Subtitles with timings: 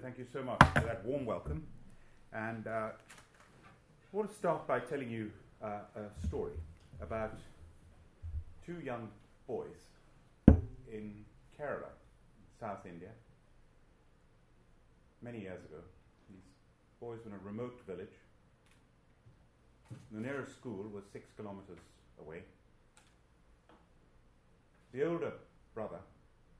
[0.00, 1.66] Thank you so much for that warm welcome.
[2.32, 2.92] And uh, I
[4.10, 5.30] want to start by telling you
[5.62, 6.54] uh, a story
[7.02, 7.38] about
[8.64, 9.08] two young
[9.46, 9.76] boys
[10.90, 11.24] in
[11.58, 11.92] Kerala,
[12.58, 13.10] South India,
[15.20, 15.82] many years ago.
[16.30, 16.38] These
[16.98, 18.16] boys were in a remote village.
[20.10, 21.80] The nearest school was six kilometers
[22.18, 22.42] away.
[24.94, 25.32] The older
[25.74, 26.00] brother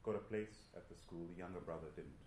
[0.02, 2.21] got a place at the school, the younger brother didn't.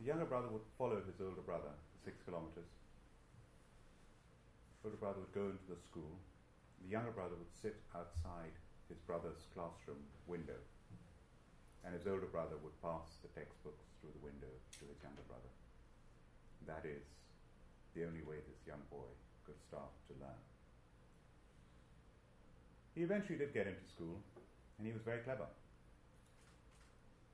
[0.00, 1.72] The younger brother would follow his older brother
[2.04, 2.68] six kilometers.
[4.82, 6.20] The older brother would go into the school.
[6.84, 8.52] The younger brother would sit outside
[8.92, 10.60] his brother's classroom window.
[11.82, 15.50] And his older brother would pass the textbooks through the window to his younger brother.
[16.68, 17.02] That is
[17.94, 19.08] the only way this young boy
[19.48, 20.42] could start to learn.
[22.94, 24.20] He eventually did get into school,
[24.76, 25.46] and he was very clever.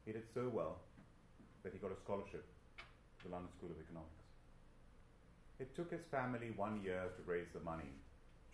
[0.04, 0.78] He did so well
[1.62, 2.44] that he got a scholarship
[3.18, 4.22] to the London School of Economics.
[5.62, 7.94] It took his family one year to raise the money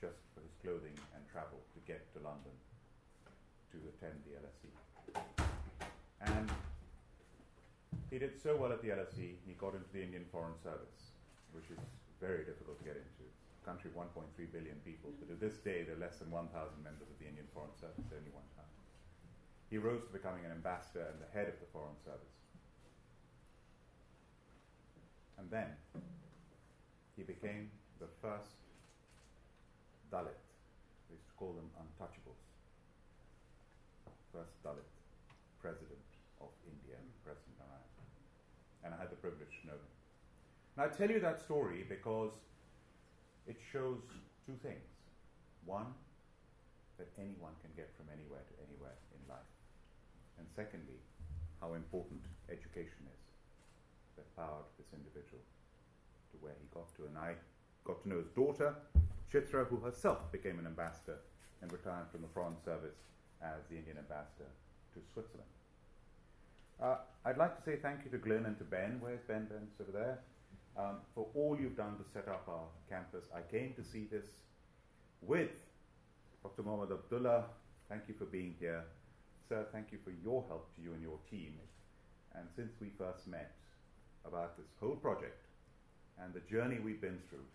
[0.01, 2.53] just for his clothing and travel to get to London
[3.73, 4.71] to attend the LSE.
[6.21, 6.49] And
[8.11, 11.13] he did so well at the LSE, he got into the Indian Foreign Service,
[11.53, 11.81] which is
[12.21, 13.25] very difficult to get into.
[13.25, 16.49] A country of 1.3 billion people, but to this day there are less than 1,000
[16.81, 18.73] members of the Indian Foreign Service only one time.
[19.69, 22.38] He rose to becoming an ambassador and the head of the Foreign Service.
[25.39, 25.71] And then
[27.17, 28.59] he became the first
[30.13, 30.43] Dalit.
[31.09, 32.43] We used to call them untouchables.
[34.33, 34.89] First Dalit
[35.61, 36.07] president
[36.41, 37.91] of India, President Narayan.
[38.85, 39.95] And I had the privilege to know him.
[40.79, 42.31] Now I tell you that story because
[43.47, 43.99] it shows
[44.47, 44.87] two things.
[45.67, 45.91] One,
[46.99, 49.51] that anyone can get from anywhere to anywhere in life.
[50.39, 50.99] And secondly,
[51.61, 53.18] how important education is
[54.19, 55.41] that powered this individual
[56.35, 57.07] to where he got to.
[57.07, 57.39] And I
[57.87, 58.75] got to know his daughter,
[59.31, 61.23] Chitra, who herself became an ambassador
[61.63, 62.99] and retired from the Foreign Service
[63.43, 64.51] as the Indian ambassador
[64.95, 65.49] to Switzerland.
[66.83, 68.99] Uh, I'd like to say thank you to Glenn and to Ben.
[69.01, 69.47] Where's Ben?
[69.47, 70.19] Ben's over there.
[70.77, 73.27] Um, for all you've done to set up our campus.
[73.35, 74.27] I came to see this
[75.23, 75.51] with
[76.43, 76.63] Dr.
[76.63, 77.45] Mohammed Abdullah.
[77.89, 78.85] Thank you for being here.
[79.49, 81.55] Sir, thank you for your help to you and your team.
[82.35, 83.57] And since we first met
[84.27, 85.47] about this whole project
[86.19, 87.47] and the journey we've been through,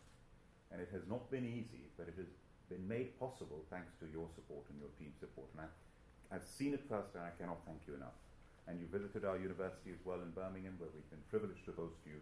[0.72, 2.32] and it has not been easy, but it has
[2.72, 5.52] been made possible thanks to your support and your team's support.
[5.54, 5.70] And I,
[6.34, 8.16] I've seen it first, and I cannot thank you enough.
[8.66, 12.00] And you visited our university as well in Birmingham, where we've been privileged to host
[12.08, 12.18] you.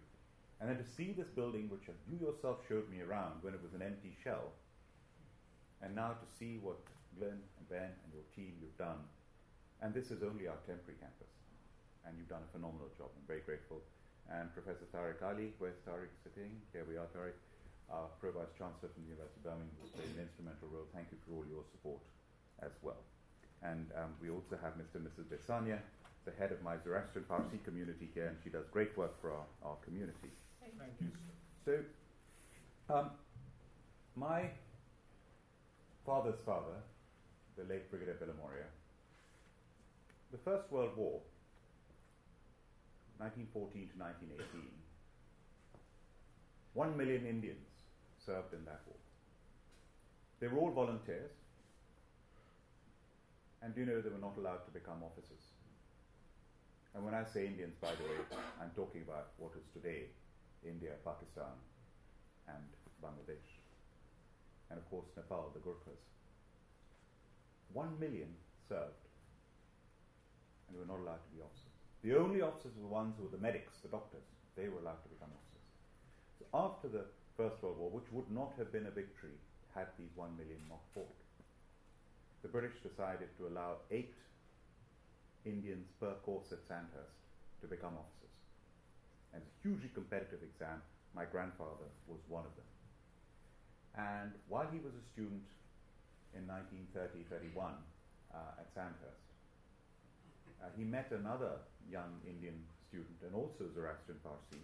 [0.59, 3.77] And then to see this building, which you yourself showed me around when it was
[3.77, 4.53] an empty shell,
[5.81, 6.81] and now to see what
[7.17, 9.01] Glenn and Ben and your team you've done.
[9.81, 11.33] And this is only our temporary campus.
[12.05, 13.09] And you've done a phenomenal job.
[13.17, 13.81] I'm very grateful.
[14.31, 16.55] And Professor Tariq Ali, where's Tariq sitting?
[16.71, 17.35] Here we are, Tariq.
[17.91, 20.87] Our Pro Vice Chancellor from the University of Birmingham has played an instrumental role.
[20.95, 21.99] Thank you for all your support
[22.63, 23.03] as well.
[23.59, 25.03] And um, we also have Mr.
[25.03, 25.27] and Mrs.
[25.27, 25.83] Besania,
[26.23, 29.43] the head of my Zoroastrian Parsi community here, and she does great work for our,
[29.67, 30.31] our community.
[30.79, 31.11] Thank you.
[31.67, 31.73] So,
[32.87, 33.11] um,
[34.15, 34.47] my
[36.05, 36.79] father's father,
[37.59, 38.71] the late Brigadier Bilimoria,
[40.31, 41.19] the First World War,
[43.21, 43.95] 1914 to
[44.33, 44.65] 1918,
[46.73, 47.69] one million Indians
[48.17, 48.97] served in that war.
[50.41, 51.29] They were all volunteers,
[53.61, 55.53] and do you know they were not allowed to become officers?
[56.97, 58.17] And when I say Indians, by the way,
[58.57, 60.09] I'm talking about what is today
[60.65, 61.53] India, Pakistan,
[62.49, 62.65] and
[63.05, 63.61] Bangladesh.
[64.73, 66.01] And of course, Nepal, the Gurkhas.
[67.71, 68.33] One million
[68.67, 69.05] served,
[70.65, 71.70] and they were not allowed to be officers.
[72.03, 74.25] The only officers were the ones who were the medics, the doctors.
[74.57, 75.67] They were allowed to become officers.
[76.41, 77.05] So after the
[77.37, 79.37] First World War, which would not have been a victory
[79.75, 81.15] had these one million not fought,
[82.41, 84.13] the British decided to allow eight
[85.45, 87.21] Indians per course at Sandhurst
[87.61, 88.35] to become officers.
[89.33, 90.81] And it's a hugely competitive exam.
[91.13, 92.69] My grandfather was one of them.
[93.93, 95.45] And while he was a student
[96.33, 97.73] in 1930 31
[98.33, 99.30] uh, at Sandhurst,
[100.61, 101.57] uh, he met another
[101.89, 102.55] young Indian
[102.87, 104.61] student and also Zoroastrian Parsi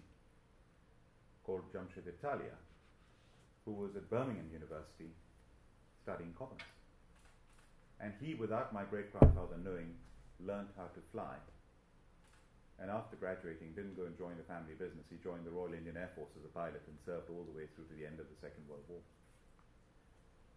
[1.43, 2.53] called Jamshed Italia,
[3.65, 5.09] who was at Birmingham University
[6.03, 6.63] studying commerce.
[7.99, 9.95] And he, without my great grandfather knowing,
[10.39, 11.35] learned how to fly.
[12.77, 15.09] And after graduating, didn't go and join the family business.
[15.09, 17.65] He joined the Royal Indian Air Force as a pilot and served all the way
[17.73, 19.01] through to the end of the Second World War.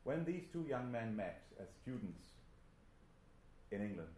[0.04, 2.20] When these two young men met as students
[3.72, 4.12] in England,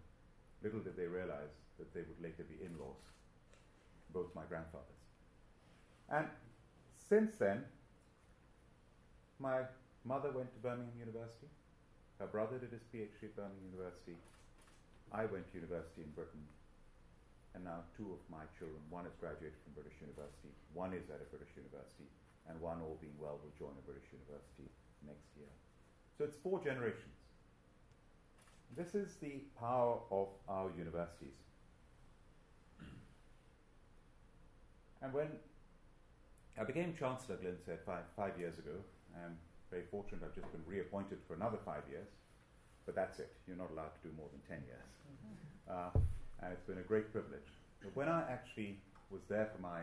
[0.62, 3.02] little did they realize that they would later be in laws.
[4.12, 5.02] both my grandfathers.
[6.12, 6.28] And
[6.92, 7.64] since then,
[9.40, 9.64] my
[10.04, 11.48] mother went to Birmingham University.
[12.20, 14.20] Her brother did his PhD at Birmingham University.
[15.10, 16.44] I went to university in Britain.
[17.56, 21.20] And now two of my children, one has graduated from British University, one is at
[21.20, 22.08] a British university,
[22.48, 24.68] and one, all being well, will join a British university
[25.04, 25.52] next year.
[26.16, 27.21] So it's four generations.
[28.76, 31.36] This is the power of our universities.
[35.02, 35.28] And when
[36.58, 38.80] I became Chancellor, Glyn said, five, five years ago,
[39.14, 39.36] I'm
[39.70, 42.08] very fortunate I've just been reappointed for another five years,
[42.86, 43.32] but that's it.
[43.46, 44.88] You're not allowed to do more than 10 years.
[45.69, 45.90] Uh,
[46.40, 47.44] and it's been a great privilege.
[47.82, 48.78] But when I actually
[49.10, 49.82] was there for my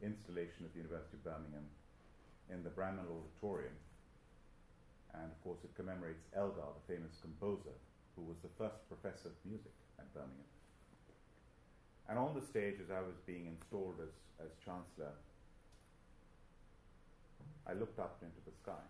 [0.00, 1.68] installation at the University of Birmingham
[2.48, 3.76] in the Bramall Auditorium,
[5.14, 7.76] and of course it commemorates Elgar, the famous composer,
[8.16, 10.52] who was the first professor of music at Birmingham.
[12.08, 14.12] And on the stage, as I was being installed as,
[14.44, 15.14] as Chancellor,
[17.66, 18.84] I looked up into the sky.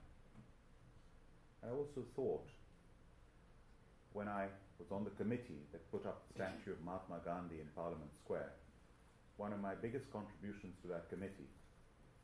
[1.63, 2.49] And I also thought,
[4.13, 4.49] when I
[4.79, 8.53] was on the committee that put up the statue of Mahatma Gandhi in Parliament Square,
[9.37, 11.49] one of my biggest contributions to that committee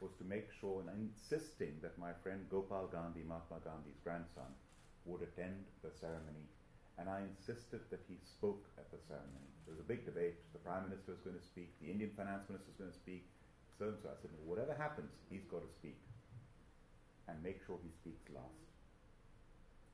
[0.01, 4.51] was to make sure and insisting that my friend Gopal Gandhi, Mahatma Gandhi's grandson,
[5.05, 6.47] would attend the ceremony.
[6.99, 9.47] And I insisted that he spoke at the ceremony.
[9.65, 10.35] There was a big debate.
[10.51, 13.31] The Prime Minister was going to speak, the Indian Finance Minister was going to speak,
[13.79, 14.11] so and so.
[14.11, 16.01] I said, whatever happens, he's got to speak.
[17.31, 18.67] And make sure he speaks last.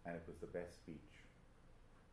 [0.09, 1.25] And it was the best speech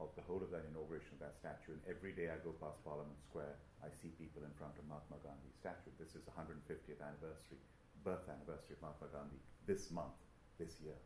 [0.02, 1.78] of the whole of that inauguration of that statue.
[1.78, 3.54] And every day I go past Parliament Square,
[3.86, 5.94] I see people in front of Mahatma Gandhi's statue.
[6.02, 7.62] This is the 150th anniversary,
[8.02, 9.38] birth anniversary of Mahatma Gandhi
[9.70, 10.18] this month,
[10.58, 10.98] this year.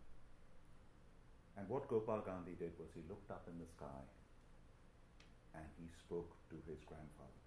[1.57, 4.03] And what Gopal Gandhi did was he looked up in the sky
[5.55, 7.41] and he spoke to his grandfather.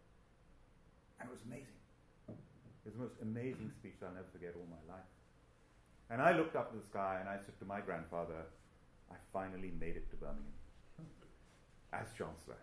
[1.20, 1.76] And it was amazing.
[2.28, 2.36] It
[2.84, 5.10] was the most amazing speech I'll never forget all my life.
[6.08, 8.48] And I looked up in the sky and I said to my grandfather,
[9.10, 10.56] I finally made it to Birmingham
[11.92, 12.56] as Chancellor.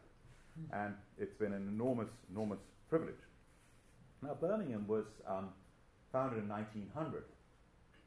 [0.71, 2.59] And it's been an enormous, enormous
[2.89, 3.19] privilege.
[4.21, 5.49] Now, Birmingham was um,
[6.11, 7.23] founded in 1900.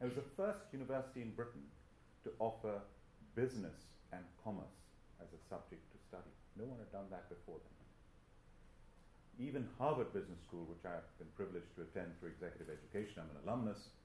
[0.01, 1.61] It was the first university in Britain
[2.23, 2.81] to offer
[3.35, 4.77] business and commerce
[5.21, 6.33] as a subject to study.
[6.57, 7.79] No one had done that before then.
[9.39, 13.39] Even Harvard Business School, which I've been privileged to attend through executive education, I'm an
[13.47, 13.95] alumnus,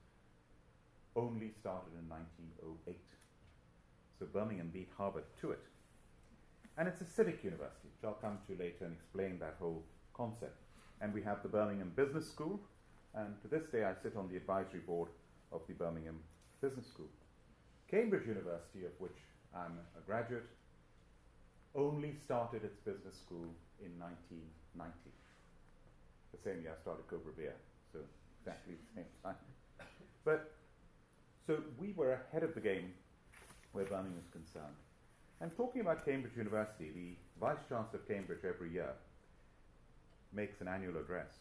[1.15, 2.95] only started in 1908.
[4.19, 5.63] So Birmingham beat Harvard to it.
[6.77, 9.83] And it's a civic university, which I'll come to later and explain that whole
[10.13, 10.55] concept.
[11.01, 12.59] And we have the Birmingham Business School,
[13.13, 15.09] and to this day I sit on the advisory board
[15.51, 16.19] of the Birmingham
[16.61, 17.09] Business School.
[17.95, 19.15] Cambridge University, of which
[19.55, 20.43] I'm a graduate,
[21.75, 23.47] only started its business school
[23.79, 24.91] in 1990.
[26.35, 27.55] The same year I started Cobra Beer,
[27.93, 27.99] so
[28.41, 29.39] exactly the same time.
[30.25, 30.51] But
[31.47, 32.91] so we were ahead of the game
[33.71, 34.75] where Birmingham is concerned.
[35.39, 38.91] And talking about Cambridge University, the Vice Chancellor of Cambridge every year
[40.33, 41.31] makes an annual address.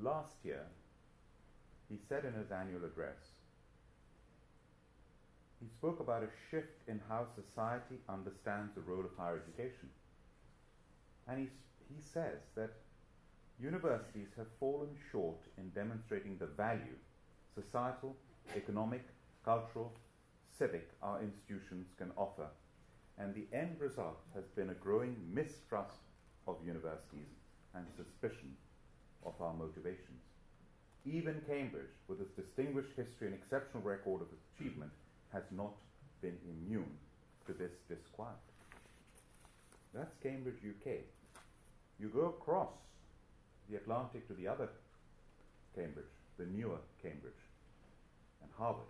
[0.00, 0.62] Last year,
[1.88, 3.18] he said in his annual address,
[5.60, 9.88] he spoke about a shift in how society understands the role of higher education.
[11.26, 11.48] And he,
[11.94, 12.70] he says that
[13.60, 16.96] universities have fallen short in demonstrating the value,
[17.54, 18.16] societal,
[18.56, 19.04] economic,
[19.44, 19.92] cultural,
[20.56, 22.46] civic our institutions can offer.
[23.18, 25.98] And the end result has been a growing mistrust
[26.46, 27.34] of universities
[27.74, 28.56] and suspicion
[29.26, 30.22] of our motivations.
[31.04, 34.92] Even Cambridge, with its distinguished history and exceptional record of achievement,
[35.32, 35.72] has not
[36.20, 36.90] been immune
[37.46, 38.34] to this disquiet.
[39.94, 40.92] That's Cambridge, UK.
[41.98, 42.72] You go across
[43.68, 44.68] the Atlantic to the other
[45.74, 46.06] Cambridge,
[46.38, 47.32] the newer Cambridge,
[48.42, 48.86] and Harvard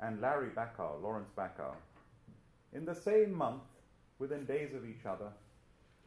[0.00, 1.74] and Larry Bacow, Lawrence Bacow,
[2.72, 3.62] in the same month,
[4.18, 5.30] within days of each other,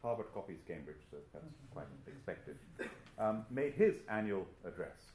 [0.02, 2.56] Harvard copies Cambridge, so that's quite expected,
[3.18, 5.12] um, made his annual address.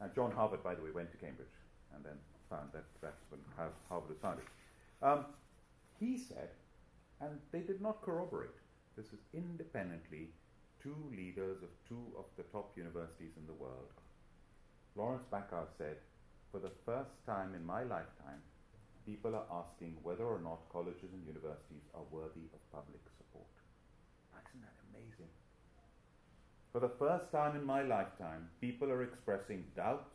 [0.00, 1.48] And John Harvard, by the way, went to Cambridge
[1.94, 2.16] and then
[2.50, 4.44] found that that's when Harvard was founded.
[5.02, 5.26] Um,
[5.98, 6.50] he said,
[7.20, 8.58] and they did not corroborate,
[8.96, 10.28] this is independently
[10.82, 13.88] two leaders of two of the top universities in the world.
[14.96, 15.96] Lawrence Bacow said,
[16.50, 18.42] for the first time in my lifetime,
[19.06, 23.46] people are asking whether or not colleges and universities are worthy of public support.
[24.50, 25.30] Isn't that amazing?
[26.72, 30.10] For the first time in my lifetime, people are expressing doubts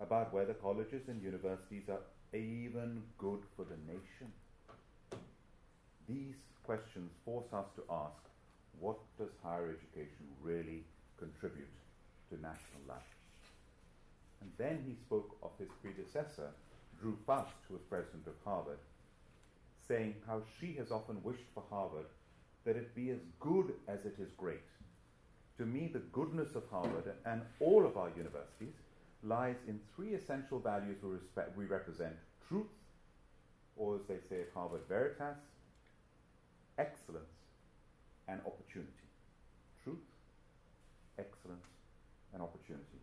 [0.00, 2.00] about whether colleges and universities are
[2.36, 4.32] even good for the nation.
[6.08, 8.22] These questions force us to ask
[8.80, 10.84] what does higher education really
[11.18, 11.68] contribute
[12.30, 13.14] to national life.
[14.40, 16.50] And then he spoke of his predecessor,
[17.00, 18.78] Drew Faust, who was president of Harvard,
[19.86, 22.06] saying how she has often wished for Harvard
[22.64, 24.60] that it be as good as it is great.
[25.58, 28.74] To me, the goodness of Harvard and all of our universities
[29.22, 32.14] lies in three essential values we, respect, we represent
[32.48, 32.66] truth,
[33.76, 35.38] or as they say at Harvard, veritas,
[36.78, 37.24] excellence,
[38.28, 38.90] and opportunity.
[39.84, 39.98] Truth,
[41.18, 41.66] excellence,
[42.32, 43.00] and opportunity.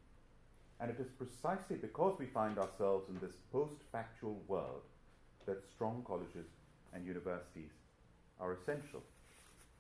[0.79, 4.81] And it is precisely because we find ourselves in this post factual world
[5.45, 6.45] that strong colleges
[6.93, 7.71] and universities
[8.39, 9.01] are essential.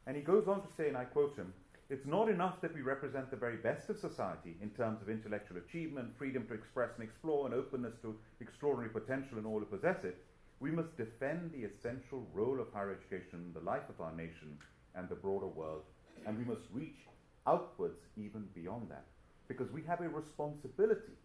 [0.07, 1.53] And he goes on to say, and I quote him,
[1.89, 5.57] it's not enough that we represent the very best of society in terms of intellectual
[5.57, 10.03] achievement, freedom to express and explore, and openness to extraordinary potential in all who possess
[10.03, 10.17] it.
[10.59, 14.57] We must defend the essential role of higher education in the life of our nation
[14.95, 15.83] and the broader world,
[16.25, 17.07] and we must reach
[17.45, 19.05] outwards even beyond that,
[19.47, 21.15] because we have a responsibility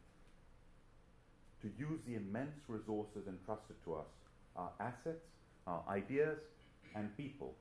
[1.61, 4.07] to use the immense resources entrusted to us,
[4.55, 5.27] our assets,
[5.67, 6.39] our ideas,
[6.95, 7.55] and people,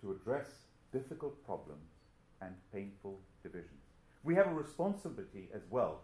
[0.00, 0.46] to address
[0.92, 1.99] difficult problems
[2.42, 3.80] and painful divisions.
[4.22, 6.02] We have a responsibility as well,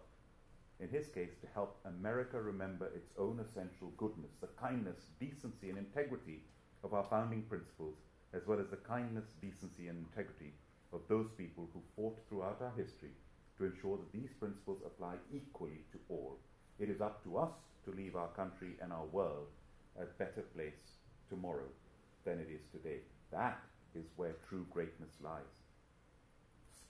[0.79, 5.77] in his case, to help America remember its own essential goodness, the kindness, decency, and
[5.77, 6.41] integrity
[6.83, 7.95] of our founding principles,
[8.33, 10.53] as well as the kindness, decency, and integrity
[10.93, 13.11] of those people who fought throughout our history
[13.57, 16.37] to ensure that these principles apply equally to all.
[16.79, 17.53] It is up to us
[17.85, 19.47] to leave our country and our world
[19.99, 20.97] a better place
[21.29, 21.69] tomorrow
[22.23, 22.99] than it is today.
[23.31, 23.59] That
[23.95, 25.56] is where true greatness lies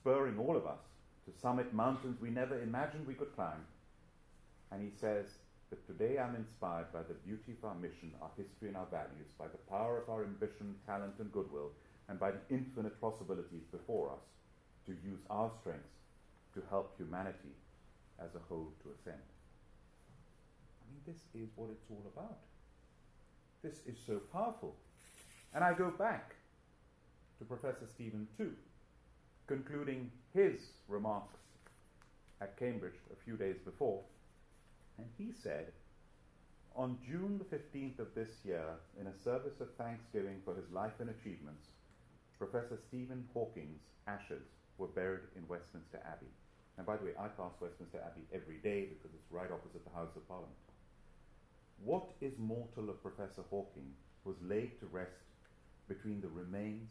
[0.00, 0.80] spurring all of us
[1.26, 3.64] to summit mountains we never imagined we could climb.
[4.70, 5.26] And he says
[5.70, 9.32] that today I'm inspired by the beauty of our mission, our history, and our values,
[9.38, 11.70] by the power of our ambition, talent, and goodwill,
[12.08, 14.24] and by the infinite possibilities before us
[14.86, 15.98] to use our strengths
[16.54, 17.54] to help humanity
[18.18, 19.28] as a whole to ascend.
[20.80, 22.38] I mean, this is what it's all about.
[23.62, 24.74] This is so powerful.
[25.54, 26.34] And I go back
[27.38, 28.67] to Professor Stephen Toope
[29.48, 31.40] concluding his remarks
[32.40, 34.00] at Cambridge a few days before.
[34.98, 35.72] And he said,
[36.76, 41.00] on June the 15th of this year, in a service of thanksgiving for his life
[41.00, 41.66] and achievements,
[42.38, 46.30] Professor Stephen Hawking's ashes were buried in Westminster Abbey.
[46.76, 49.98] And by the way, I pass Westminster Abbey every day because it's right opposite the
[49.98, 50.54] House of Parliament.
[51.84, 53.90] What is mortal of Professor Hawking
[54.24, 55.26] was laid to rest
[55.88, 56.90] between the remains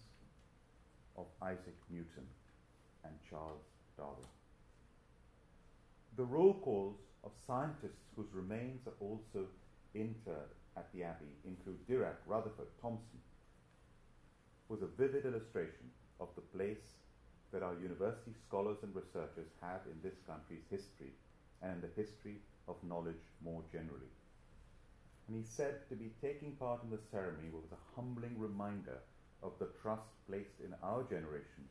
[1.18, 2.28] of Isaac Newton
[3.04, 3.64] and Charles
[3.98, 4.28] Darwin.
[6.16, 9.46] The roll calls of scientists whose remains are also
[9.94, 13.20] interred at the Abbey include Dirac, Rutherford, Thomson,
[14.70, 15.90] was a vivid illustration
[16.20, 16.98] of the place
[17.52, 21.14] that our university scholars and researchers have in this country's history
[21.62, 22.38] and in the history
[22.68, 24.12] of knowledge more generally.
[25.28, 29.00] And he said to be taking part in the ceremony was a humbling reminder
[29.44, 31.68] of the trust placed in our generation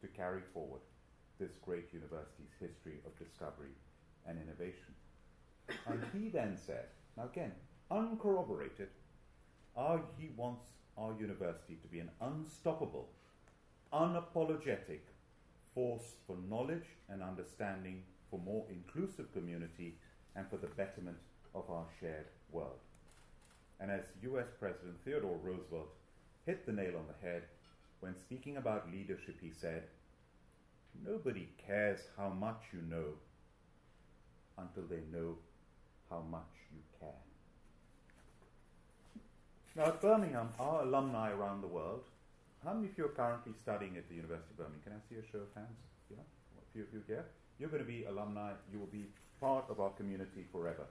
[0.00, 0.80] to carry forward
[1.38, 3.74] this great university's history of discovery
[4.26, 4.94] and innovation.
[5.86, 7.52] And he then said, now again,
[7.90, 8.88] uncorroborated,
[9.76, 10.66] our, he wants
[10.98, 13.08] our university to be an unstoppable,
[13.92, 15.00] unapologetic
[15.74, 19.96] force for knowledge and understanding, for more inclusive community,
[20.36, 21.16] and for the betterment
[21.54, 22.78] of our shared world.
[23.80, 25.88] And as US President Theodore Roosevelt
[26.44, 27.44] hit the nail on the head
[28.00, 29.84] when speaking about leadership, he said,
[31.06, 33.14] Nobody cares how much you know
[34.58, 35.36] until they know
[36.10, 37.08] how much you care.
[39.76, 42.02] Now, at Birmingham, our alumni around the world,
[42.64, 44.82] how many of you are currently studying at the University of Birmingham?
[44.84, 45.78] Can I see a show of hands?
[46.10, 46.18] Yeah?
[46.18, 47.24] A few of you here?
[47.58, 48.52] You're going to be alumni.
[48.72, 49.06] You will be
[49.40, 50.84] part of our community forever.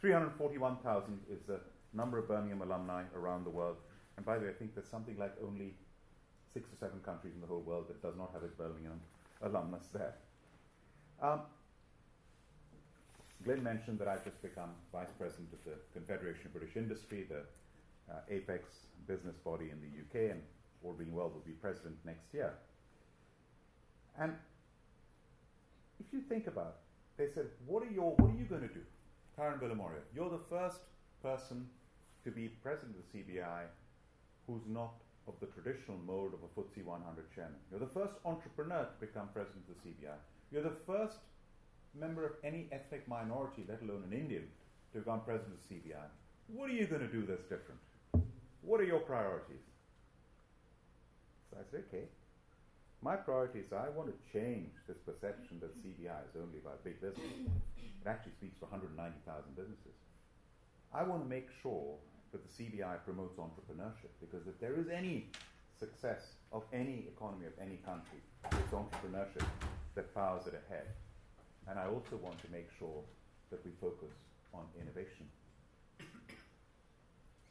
[0.00, 1.60] 341,000 is the
[1.92, 3.76] number of Birmingham alumni around the world.
[4.16, 5.74] And by the way, I think there's something like only
[6.54, 9.00] six or seven countries in the whole world that does not have its Birmingham
[9.42, 10.14] alumnus there.
[11.20, 11.40] Um,
[13.44, 17.42] Glenn mentioned that I've just become vice president of the Confederation of British Industry, the
[18.10, 20.42] uh, apex business body in the UK, and
[20.82, 22.54] all being well, will be president next year.
[24.18, 24.34] And
[25.98, 26.76] if you think about
[27.18, 28.80] it, they said, what are, your, what are you going to do?
[29.36, 30.78] Karan Bilimoria, you're the first
[31.22, 31.66] person
[32.24, 33.64] to be president of the CBI
[34.46, 34.94] who's not
[35.26, 37.56] of the traditional mold of a FTSE 100 chairman.
[37.70, 40.16] You're the first entrepreneur to become president of the CBI.
[40.52, 41.18] You're the first
[41.98, 44.46] member of any ethnic minority, let alone an Indian,
[44.92, 46.06] to become president of the CBI.
[46.48, 47.80] What are you going to do that's different?
[48.62, 49.64] What are your priorities?
[51.50, 52.04] So I said, okay,
[53.04, 57.00] My priority is I want to change this perception that CBI is only about big
[57.02, 57.20] business.
[57.76, 59.20] It actually speaks for 190,000
[59.54, 59.92] businesses.
[60.88, 62.00] I want to make sure
[62.34, 65.30] that the CBI promotes entrepreneurship because if there is any
[65.78, 68.18] success of any economy of any country,
[68.50, 69.46] it's entrepreneurship
[69.94, 70.90] that powers it ahead.
[71.70, 73.06] And I also want to make sure
[73.50, 74.10] that we focus
[74.52, 75.30] on innovation.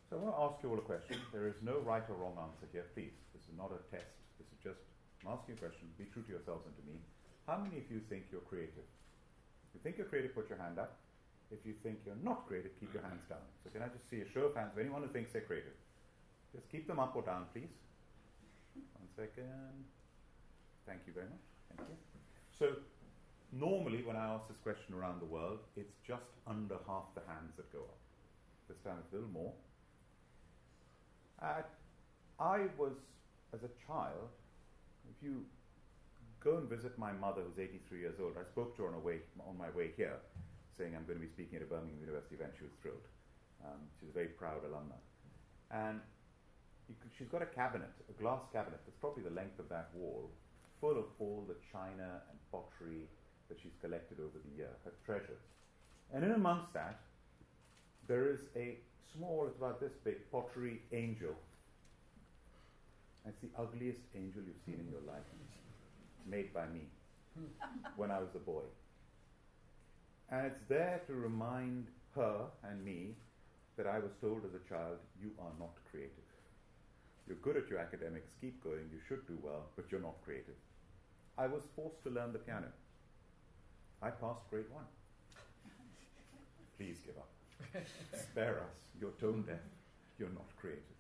[0.10, 1.16] So I want to ask you all a question.
[1.32, 3.16] There is no right or wrong answer here, please.
[3.32, 4.12] This is not a test.
[4.38, 4.84] This is just
[5.24, 5.88] I'm asking a question.
[5.98, 7.00] Be true to yourselves and to me.
[7.48, 8.84] How many of you think you're creative?
[8.84, 11.00] If you think you're creative, put your hand up.
[11.52, 13.46] If you think you're not creative, keep your hands down.
[13.64, 15.78] So can I just see a show of hands of anyone who thinks they're creative?
[16.54, 17.74] Just keep them up or down, please.
[18.94, 19.86] One second.
[20.86, 21.46] Thank you very much.
[21.70, 21.96] Thank you.
[22.58, 22.78] So
[23.52, 27.54] normally when I ask this question around the world, it's just under half the hands
[27.58, 27.98] that go up.
[28.68, 29.54] This time it's a little more.
[31.42, 31.62] Uh,
[32.40, 32.94] I was,
[33.54, 34.30] as a child,
[35.10, 35.44] if you
[36.40, 39.20] go and visit my mother, who's 83 years old, I spoke to her on, way,
[39.48, 40.18] on my way here,
[40.78, 42.54] saying I'm going to be speaking at a Birmingham University event.
[42.58, 43.06] She was thrilled.
[43.64, 45.00] Um, she's a very proud alumna.
[45.72, 46.00] And
[47.00, 50.30] could, she's got a cabinet, a glass cabinet that's probably the length of that wall,
[50.82, 53.08] full of all the china and pottery
[53.50, 55.42] that she's collected over the year, her treasures.
[56.14, 57.00] And in amongst that,
[58.08, 58.78] there is a
[59.16, 61.36] small, it's about this big, pottery angel
[63.26, 65.24] it's the ugliest angel you've seen in your life,
[66.28, 66.82] made by me
[67.96, 68.64] when I was a boy.
[70.34, 71.86] And it's there to remind
[72.16, 73.14] her and me
[73.78, 76.26] that I was told as a child, you are not creative.
[77.28, 80.58] You're good at your academics, keep going, you should do well, but you're not creative.
[81.38, 82.66] I was forced to learn the piano.
[84.02, 84.90] I passed grade one.
[86.78, 87.30] Please give up.
[88.20, 88.78] Spare us.
[89.00, 89.62] You're tone deaf.
[90.18, 90.98] You're not creative.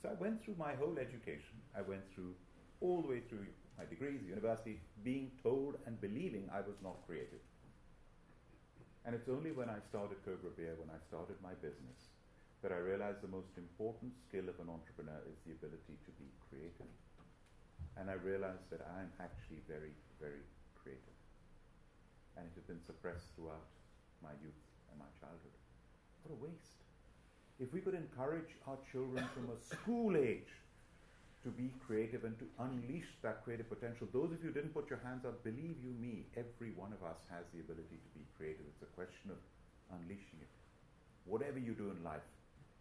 [0.00, 1.60] So I went through my whole education.
[1.76, 2.32] I went through
[2.80, 7.44] all the way through my degrees, university, being told and believing I was not creative.
[9.06, 12.10] And it's only when I started Cobra Beer, when I started my business,
[12.60, 16.26] that I realized the most important skill of an entrepreneur is the ability to be
[16.50, 16.90] creative.
[17.94, 20.42] And I realized that I'm actually very, very
[20.74, 21.18] creative.
[22.34, 23.70] And it had been suppressed throughout
[24.20, 25.54] my youth and my childhood.
[26.26, 26.82] What a waste
[27.58, 30.52] if we could encourage our children from a school age
[31.46, 34.10] to be creative and to unleash that creative potential.
[34.10, 37.06] Those of you who didn't put your hands up, believe you me, every one of
[37.06, 38.66] us has the ability to be creative.
[38.66, 39.38] It's a question of
[39.94, 40.50] unleashing it.
[41.22, 42.26] Whatever you do in life,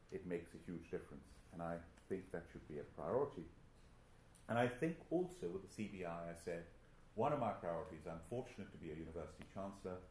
[0.09, 1.29] it makes a huge difference.
[1.53, 1.77] And I
[2.09, 3.45] think that should be a priority.
[4.49, 6.65] And I think also with the CBI, I said,
[7.13, 10.01] one of my priorities, I'm fortunate to be a university chancellor.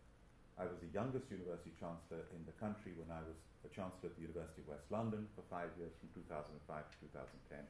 [0.54, 3.34] I was the youngest university chancellor in the country when I was
[3.66, 7.66] a chancellor at the University of West London for five years from 2005 to 2010.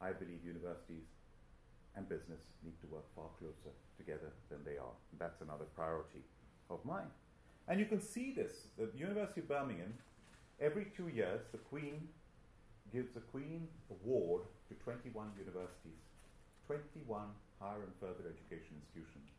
[0.00, 1.06] I believe universities
[1.96, 4.96] and business need to work far closer together than they are.
[5.12, 6.24] And that's another priority
[6.70, 7.10] of mine.
[7.68, 8.68] And you can see this.
[8.78, 9.94] The University of Birmingham,
[10.60, 12.08] every two years, the Queen
[12.92, 16.02] gives a Queen Award to 21 universities,
[16.66, 17.28] 21
[17.60, 19.30] higher and further education institutions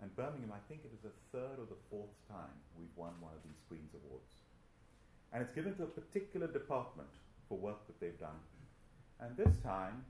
[0.00, 3.34] and Birmingham, I think it is the third or the fourth time we've won one
[3.34, 4.30] of these Queen's Awards.
[5.32, 7.10] And it's given to a particular department
[7.48, 8.38] for work that they've done.
[9.20, 10.04] And this time,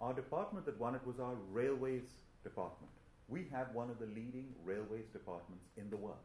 [0.00, 2.04] our department that won it was our railways
[2.44, 2.92] department.
[3.28, 6.22] We have one of the leading railways departments in the world.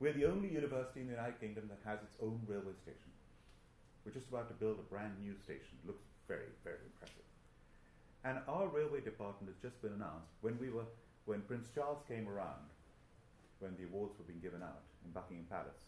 [0.00, 3.12] We're the only university in the United Kingdom that has its own railway station.
[4.04, 5.78] We're just about to build a brand new station.
[5.84, 7.28] It looks very, very impressive.
[8.24, 10.88] And our railway department has just been announced when we were
[11.26, 12.64] when Prince Charles came around,
[13.60, 15.84] when the awards were being given out in Buckingham Palace,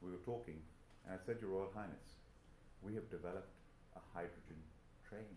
[0.00, 0.58] we were talking,
[1.04, 2.18] and I said, Your Royal Highness,
[2.82, 3.52] we have developed
[3.96, 4.60] a hydrogen
[5.08, 5.32] train.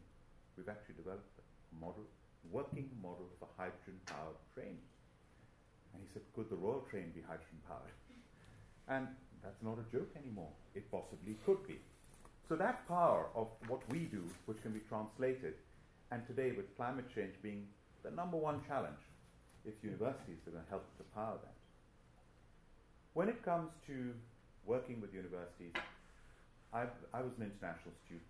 [0.60, 2.04] We've actually developed a model,
[2.52, 4.78] working model for hydrogen powered train.
[5.96, 7.96] And he said, Could the Royal train be hydrogen powered?
[8.90, 9.08] And
[9.44, 10.50] that's not a joke anymore.
[10.74, 11.78] It possibly could be.
[12.50, 15.54] So that power of what we do, which can be translated,
[16.12, 17.68] and today with climate change being
[18.04, 18.98] the number one challenge,
[19.66, 21.54] it's universities are going to help to power that.
[23.14, 24.14] When it comes to
[24.66, 25.74] working with universities,
[26.74, 28.26] i I was an international student.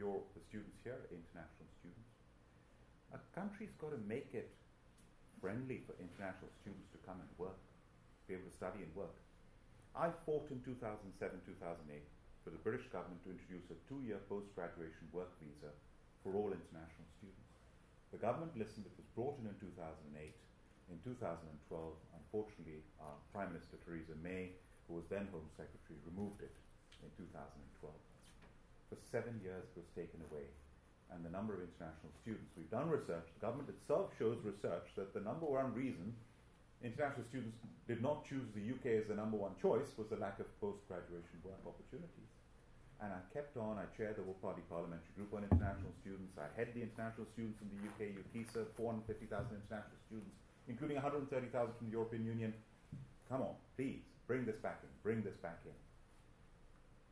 [0.00, 2.08] You're the students here international students.
[3.12, 4.48] A country's got to make it
[5.44, 7.60] friendly for international students to come and work,
[8.24, 9.12] be able to study and work.
[9.92, 12.00] I fought in 2007 2008
[12.40, 15.68] for the British government to introduce a two year post graduation work visa
[16.24, 17.52] for all international students.
[18.08, 20.16] The government listened, it was brought in in 2008.
[20.16, 21.20] In 2012,
[22.16, 24.56] unfortunately, our Prime Minister Theresa May,
[24.88, 26.56] who was then Home Secretary, removed it
[27.04, 28.09] in 2012.
[28.90, 30.50] For seven years, it was taken away.
[31.10, 32.54] and the number of international students.
[32.54, 36.14] We've done research, the government itself shows research that the number one reason
[36.80, 40.40] international students did not choose the UK as the number one choice was the lack
[40.40, 42.30] of post graduation work opportunities.
[43.00, 46.48] And I kept on, I chaired the All Party Parliamentary Group on International Students, I
[46.56, 50.36] head the international students in the UK, UKCISA, 450,000 international students,
[50.68, 52.52] including 130,000 from the European Union.
[53.28, 55.76] Come on, please, bring this back in, bring this back in.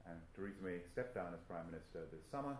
[0.08, 2.56] And Theresa May stepped down as Prime Minister this summer,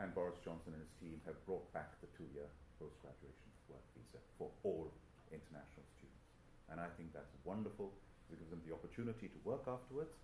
[0.00, 2.48] and Boris Johnson and his team have brought back the two year
[2.80, 4.88] post graduation work visa for all
[5.28, 6.24] international students.
[6.72, 7.92] And I think that's wonderful
[8.24, 10.16] because it gives them the opportunity to work afterwards,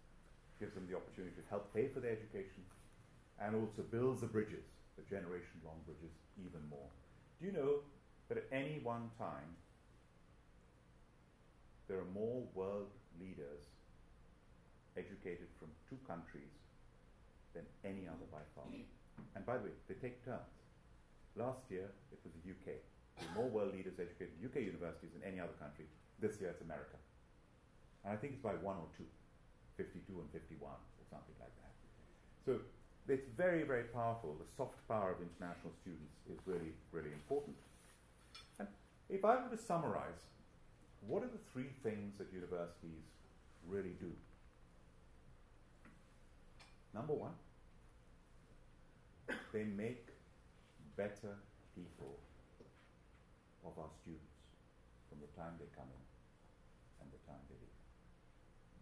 [0.57, 2.65] gives them the opportunity to help pay for their education,
[3.37, 4.65] and also builds the bridges,
[4.97, 6.89] the generation long bridges, even more.
[7.37, 7.85] Do you know
[8.33, 9.53] that at any one time
[11.87, 12.89] there are more world
[13.21, 13.69] leaders
[14.99, 16.51] educated from two countries
[17.55, 18.67] than any other by far.
[19.35, 20.59] And by the way, they take turns.
[21.39, 22.83] Last year, it was the UK.
[23.19, 25.87] There more world leaders educated in UK universities than any other country.
[26.19, 26.99] This year, it's America.
[28.05, 29.07] And I think it's by one or two
[29.79, 31.73] 52 and 51, or something like that.
[32.45, 32.59] So
[33.07, 34.35] it's very, very powerful.
[34.35, 37.57] The soft power of international students is really, really important.
[38.59, 38.67] And
[39.09, 40.27] if I were to summarize,
[41.07, 43.07] what are the three things that universities
[43.67, 44.11] really do?
[46.95, 47.37] Number one,
[49.53, 50.09] they make
[50.97, 51.37] better
[51.75, 52.19] people
[53.65, 54.35] of our students
[55.09, 56.05] from the time they come in
[57.01, 57.81] and the time they leave.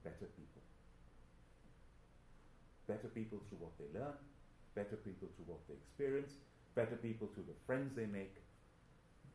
[0.03, 0.63] Better people.
[2.87, 4.15] Better people through what they learn,
[4.75, 6.39] better people through what they experience,
[6.75, 8.37] better people through the friends they make,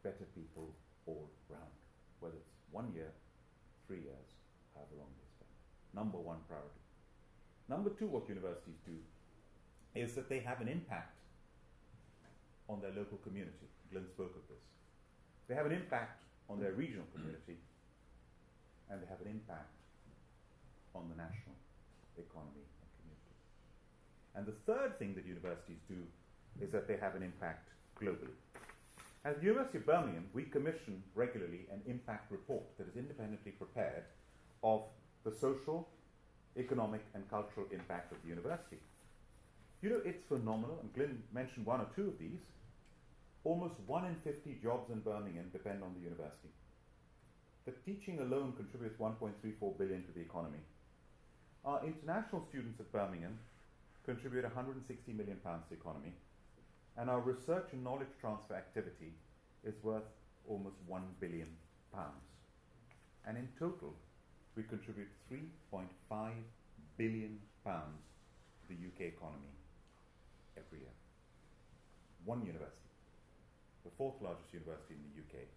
[0.04, 0.74] better people
[1.06, 1.76] all round.
[2.20, 3.12] Whether it's one year,
[3.88, 4.30] three years,
[4.74, 5.52] however long they spend.
[5.94, 6.81] Number one priority.
[7.72, 9.00] Number two, what universities do
[9.96, 11.16] is that they have an impact
[12.68, 13.72] on their local community.
[13.90, 14.60] Glyn spoke of this.
[15.48, 17.56] They have an impact on their regional community,
[18.90, 19.72] and they have an impact
[20.94, 21.56] on the national
[22.20, 23.36] economy and community.
[24.36, 26.04] And the third thing that universities do
[26.60, 28.36] is that they have an impact globally.
[29.24, 34.04] At the University of Birmingham, we commission regularly an impact report that is independently prepared
[34.62, 34.84] of
[35.24, 35.88] the social,
[36.58, 38.78] economic and cultural impact of the university.
[39.82, 42.40] You know, it's phenomenal, and Glyn mentioned one or two of these.
[43.44, 46.54] Almost one in 50 jobs in Birmingham depend on the university.
[47.66, 50.62] The teaching alone contributes 1.34 billion to the economy.
[51.66, 53.38] Our international students at Birmingham
[54.06, 56.14] contribute 160 million pounds to the economy,
[56.98, 59.14] and our research and knowledge transfer activity
[59.64, 60.10] is worth
[60.48, 61.48] almost 1 billion
[61.94, 62.26] pounds.
[63.28, 63.94] And in total,
[64.56, 65.86] we contribute 3.5
[66.98, 68.04] billion pounds
[68.68, 69.54] to the UK economy
[70.58, 70.96] every year.
[72.26, 72.92] One university,
[73.84, 75.48] the fourth largest university in the UK,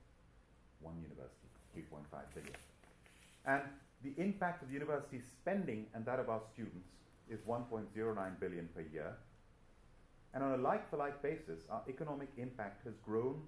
[0.80, 2.56] one university, 3.5 billion.
[3.46, 3.62] And
[4.02, 6.88] the impact of the university's spending and that of our students
[7.28, 7.88] is 1.09
[8.40, 9.12] billion per year.
[10.32, 13.40] And on a like for like basis, our economic impact has grown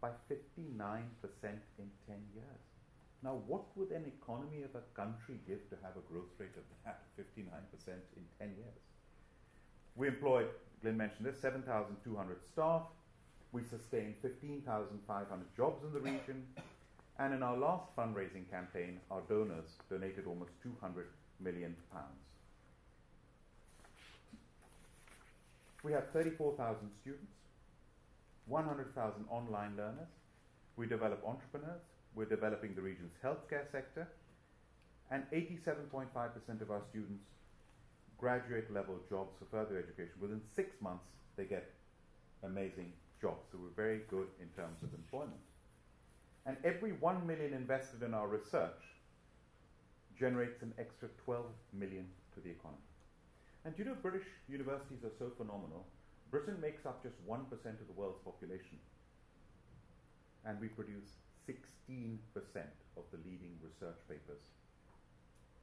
[0.00, 0.42] by 59%
[1.78, 2.71] in 10 years.
[3.22, 6.64] Now, what would an economy of a country give to have a growth rate of
[6.84, 7.52] that, 59%
[8.16, 8.78] in 10 years?
[9.94, 10.44] We employ,
[10.80, 12.82] Glenn mentioned this, 7,200 staff.
[13.52, 16.46] We sustain 15,500 jobs in the region.
[17.18, 21.06] And in our last fundraising campaign, our donors donated almost 200
[21.38, 22.26] million pounds.
[25.84, 27.32] We have 34,000 students,
[28.46, 30.08] 100,000 online learners.
[30.76, 31.82] We develop entrepreneurs.
[32.14, 34.06] We're developing the region's healthcare sector,
[35.10, 37.24] and 87.5% of our students
[38.18, 40.14] graduate level jobs for further education.
[40.20, 41.04] Within six months,
[41.36, 41.72] they get
[42.44, 43.46] amazing jobs.
[43.50, 45.40] So we're very good in terms of employment.
[46.46, 48.82] And every 1 million invested in our research
[50.18, 52.82] generates an extra 12 million to the economy.
[53.64, 55.86] And you know, British universities are so phenomenal.
[56.30, 58.78] Britain makes up just 1% of the world's population.
[60.44, 61.10] And we produce
[61.48, 61.58] 16%
[62.96, 64.42] of the leading research papers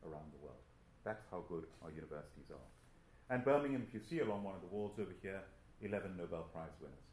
[0.06, 0.64] around the world.
[1.04, 2.70] That's how good our universities are.
[3.30, 5.42] And Birmingham, if you see along one of the walls over here,
[5.82, 7.08] 11 Nobel Prize winners.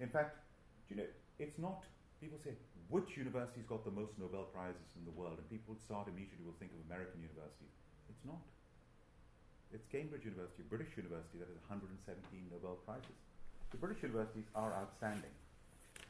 [0.00, 0.40] In fact,
[0.88, 1.84] do you know, it's not,
[2.18, 2.56] people say,
[2.90, 5.38] which university's got the most Nobel Prizes in the world?
[5.38, 7.72] And people start immediately will think of American universities.
[8.10, 8.42] It's not.
[9.72, 11.96] It's Cambridge University, British University, that has 117
[12.52, 13.16] Nobel Prizes.
[13.72, 15.32] The British universities are outstanding.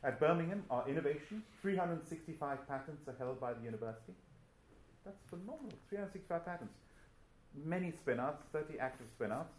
[0.04, 4.14] At Birmingham, our innovation, 365 patents are held by the university.
[5.04, 5.78] That's phenomenal.
[5.88, 6.74] 365 patents.
[7.54, 9.54] Many spin outs, 30 active spin outs.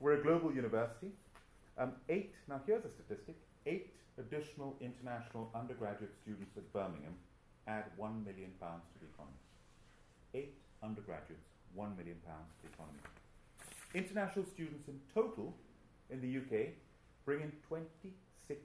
[0.00, 1.12] We're a global university.
[1.78, 7.14] Um, eight, now here's a statistic eight additional international undergraduate students at Birmingham
[7.66, 9.40] add £1 million to the economy.
[10.34, 13.00] Eight undergraduates, £1 million to the economy.
[13.94, 15.54] International students in total
[16.10, 16.74] in the UK
[17.24, 18.60] bring in 26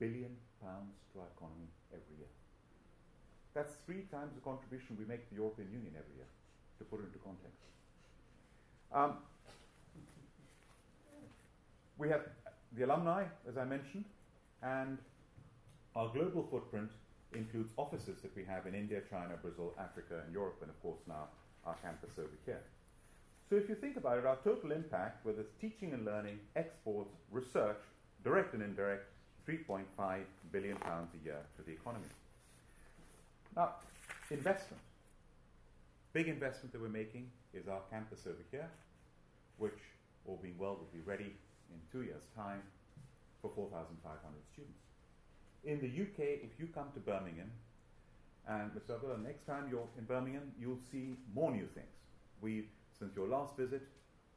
[0.00, 0.34] billion
[0.64, 2.32] pounds to our economy every year.
[3.54, 6.30] That's three times the contribution we make to the European Union every year,
[6.78, 7.60] to put it into context.
[8.90, 9.22] Um,
[11.98, 12.22] we have
[12.72, 14.04] the alumni, as I mentioned,
[14.62, 14.98] and
[15.94, 16.90] our global footprint
[17.34, 21.00] includes offices that we have in India, China, Brazil, Africa, and Europe, and of course
[21.06, 21.28] now
[21.66, 22.62] our campus over here.
[23.48, 27.14] So if you think about it, our total impact, whether it's teaching and learning, exports,
[27.30, 27.82] research,
[28.24, 29.08] direct and indirect,
[29.50, 30.20] 3.5
[30.52, 32.06] billion pounds a year to the economy.
[33.56, 33.74] Now,
[34.30, 34.80] investment.
[36.12, 38.68] Big investment that we're making is our campus over here,
[39.58, 39.78] which,
[40.24, 41.34] all being well, will be ready
[41.72, 42.62] in two years' time
[43.42, 43.90] for 4,500
[44.52, 44.78] students.
[45.64, 47.50] In the UK, if you come to Birmingham,
[48.48, 48.94] and Mr.
[48.94, 51.86] Abdullah, next time you're in Birmingham, you'll see more new things.
[52.40, 53.82] We've, since your last visit,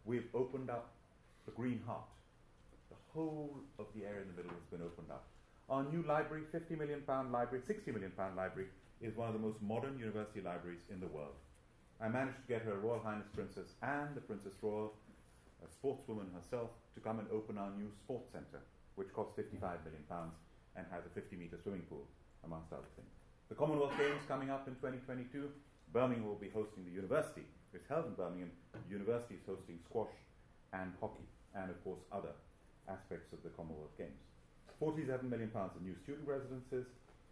[0.05, 0.89] we've opened up
[1.45, 2.05] the Green Heart.
[3.13, 5.29] Whole of the area in the middle has been opened up.
[5.69, 8.69] Our new library, 50 million pound library, 60 million pound library,
[9.01, 11.37] is one of the most modern university libraries in the world.
[12.01, 14.93] I managed to get Her Royal Highness Princess and the Princess Royal,
[15.61, 20.01] a sportswoman herself, to come and open our new sports centre, which costs 55 million
[20.09, 20.33] pounds
[20.75, 22.09] and has a 50 metre swimming pool,
[22.43, 23.13] amongst other things.
[23.47, 25.53] The Commonwealth Games coming up in 2022.
[25.93, 27.45] Birmingham will be hosting the university.
[27.77, 28.49] It's held in Birmingham.
[28.73, 30.17] The university is hosting squash
[30.73, 32.33] and hockey, and of course other
[32.89, 34.21] aspects of the Commonwealth Games.
[34.79, 36.87] 47 million pounds of new student residences,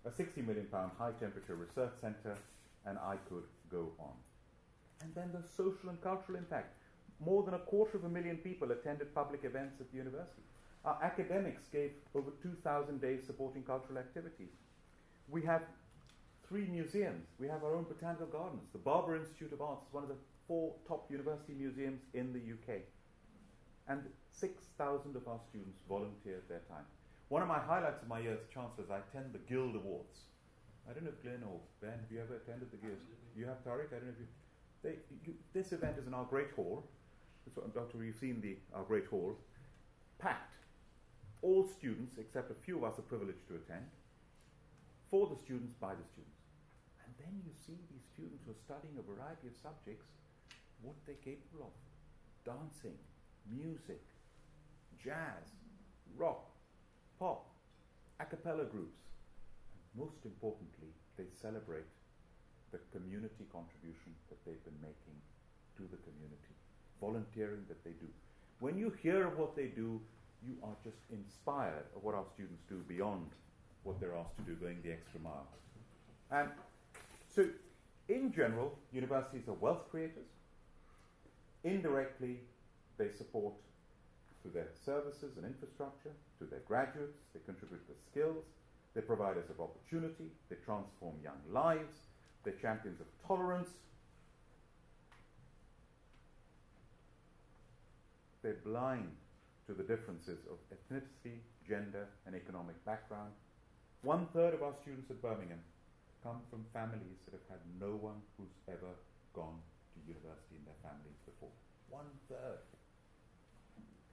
[0.06, 2.38] a 60 million pound high temperature research centre,
[2.86, 4.14] and I could go on.
[5.04, 6.76] And then the social and cultural impact.
[7.20, 10.42] More than a quarter of a million people attended public events at the university.
[10.84, 14.56] Our academics gave over 2,000 days supporting cultural activities.
[15.30, 15.62] We have
[16.48, 17.28] three museums.
[17.40, 18.64] We have our own botanical gardens.
[18.74, 20.16] The Barber Institute of Arts is one of the
[20.48, 22.82] four top university museums in the UK.
[23.88, 26.86] And 6,000 of our students volunteered their time.
[27.30, 30.28] One of my highlights of my year as Chancellor is I attend the Guild Awards.
[30.90, 32.98] I don't know if Glenn or Ben, have you ever attended the Guild?
[33.38, 33.94] You have, Tariq?
[33.94, 34.30] I don't know if you...
[34.84, 36.84] They, you this event is in our Great Hall.
[37.74, 39.38] Doctor, you've seen the, our Great Hall.
[40.20, 40.52] Packed
[41.42, 43.90] all students, except a few of us, are privileged to attend,
[45.10, 46.46] for the students, by the students.
[47.02, 50.06] And then you see these students who are studying a variety of subjects,
[50.82, 51.74] what they're capable of
[52.46, 52.98] dancing,
[53.50, 54.02] music,
[55.04, 55.54] jazz,
[56.18, 56.46] rock,
[57.20, 57.46] pop,
[58.20, 59.02] a cappella groups.
[59.74, 61.90] And most importantly, they celebrate
[62.72, 65.18] the community contribution that they've been making
[65.78, 66.56] to the community,
[67.00, 68.08] volunteering that they do.
[68.60, 70.00] When you hear of what they do,
[70.46, 73.28] you are just inspired of what our students do beyond
[73.84, 75.48] what they're asked to do, going the extra mile.
[76.32, 76.50] And
[77.28, 77.46] so,
[78.08, 80.30] in general, universities are wealth creators.
[81.64, 82.40] Indirectly,
[82.98, 83.54] they support
[84.42, 88.44] through their services and infrastructure, to their graduates, they contribute with skills,
[88.94, 92.10] they provide us of opportunity, they transform young lives,
[92.44, 93.70] they're champions of tolerance,
[98.42, 99.14] they're blind
[99.68, 103.32] to the differences of ethnicity, gender, and economic background.
[104.02, 105.62] One third of our students at Birmingham
[106.24, 108.98] come from families that have had no one who's ever
[109.34, 109.62] gone
[109.94, 111.54] to university in their families before.
[111.90, 112.71] One third.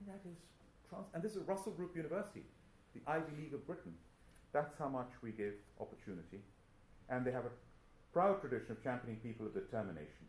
[0.07, 0.37] That is
[0.89, 2.43] trans- and this is Russell Group University,
[2.93, 3.95] the Ivy League of Britain.
[4.51, 6.41] That's how much we give opportunity.
[7.09, 7.51] And they have a
[8.13, 10.27] proud tradition of championing people of determination.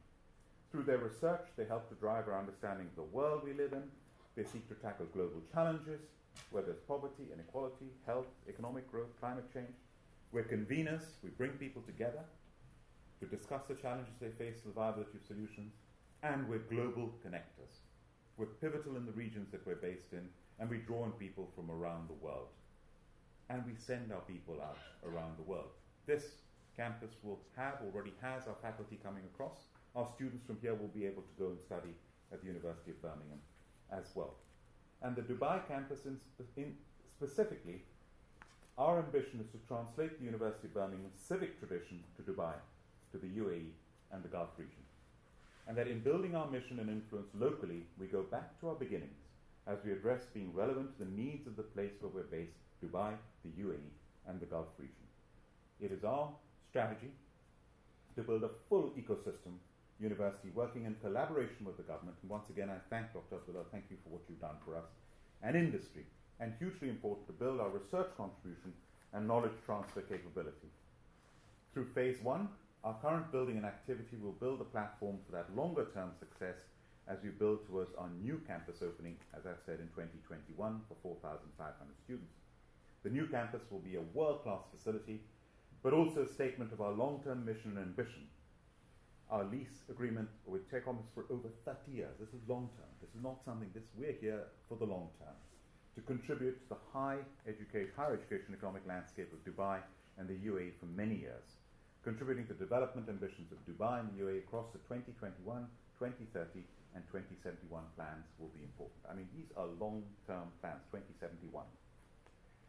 [0.70, 3.90] Through their research, they help to drive our understanding of the world we live in
[4.36, 6.00] they seek to tackle global challenges,
[6.50, 9.74] whether it's poverty, inequality, health, economic growth, climate change.
[10.32, 12.24] We're conveners, we bring people together
[13.20, 15.74] to discuss the challenges they face, the viability of solutions,
[16.22, 17.82] and we're global connectors.
[18.40, 20.26] We're pivotal in the regions that we're based in,
[20.58, 22.48] and we draw in people from around the world.
[23.50, 25.68] And we send our people out around the world.
[26.06, 26.24] This
[26.74, 29.68] campus will have, already has, our faculty coming across.
[29.94, 31.92] Our students from here will be able to go and study
[32.32, 33.44] at the University of Birmingham
[33.92, 34.36] as well.
[35.02, 36.16] And the Dubai campus, in,
[36.56, 36.72] in
[37.14, 37.82] specifically,
[38.78, 42.54] our ambition is to translate the University of Birmingham's civic tradition to Dubai,
[43.12, 43.72] to the UAE,
[44.12, 44.80] and the Gulf region.
[45.66, 49.20] And that in building our mission and influence locally, we go back to our beginnings
[49.66, 53.12] as we address being relevant to the needs of the place where we're based, Dubai,
[53.44, 53.90] the UAE,
[54.26, 55.06] and the Gulf region.
[55.80, 56.28] It is our
[56.68, 57.10] strategy
[58.16, 59.58] to build a full ecosystem
[60.00, 62.16] University, working in collaboration with the government.
[62.22, 63.36] And once again, I thank Dr.
[63.36, 64.88] Abdullah, thank you for what you've done for us,
[65.42, 66.06] and industry,
[66.40, 68.72] and hugely important to build our research contribution
[69.12, 70.72] and knowledge transfer capability.
[71.74, 72.48] Through phase one,
[72.84, 76.56] our current building and activity will build a platform for that longer term success
[77.08, 81.74] as we build towards our new campus opening, as I've said, in 2021 for 4,500
[82.04, 82.32] students.
[83.02, 85.20] The new campus will be a world class facility,
[85.82, 88.28] but also a statement of our long term mission and ambition.
[89.30, 92.16] Our lease agreement with TECOM is for over 30 years.
[92.18, 92.90] This is long term.
[93.00, 95.36] This is not something, this, we're here for the long term
[95.94, 99.78] to contribute to the high education, higher education economic landscape of Dubai
[100.18, 101.59] and the UAE for many years,
[102.02, 105.44] contributing to development ambitions of Dubai and the UAE across the 2021,
[105.98, 108.98] 2030, and 2071 plans will be important.
[109.04, 111.64] I mean, these are long-term plans, 2071.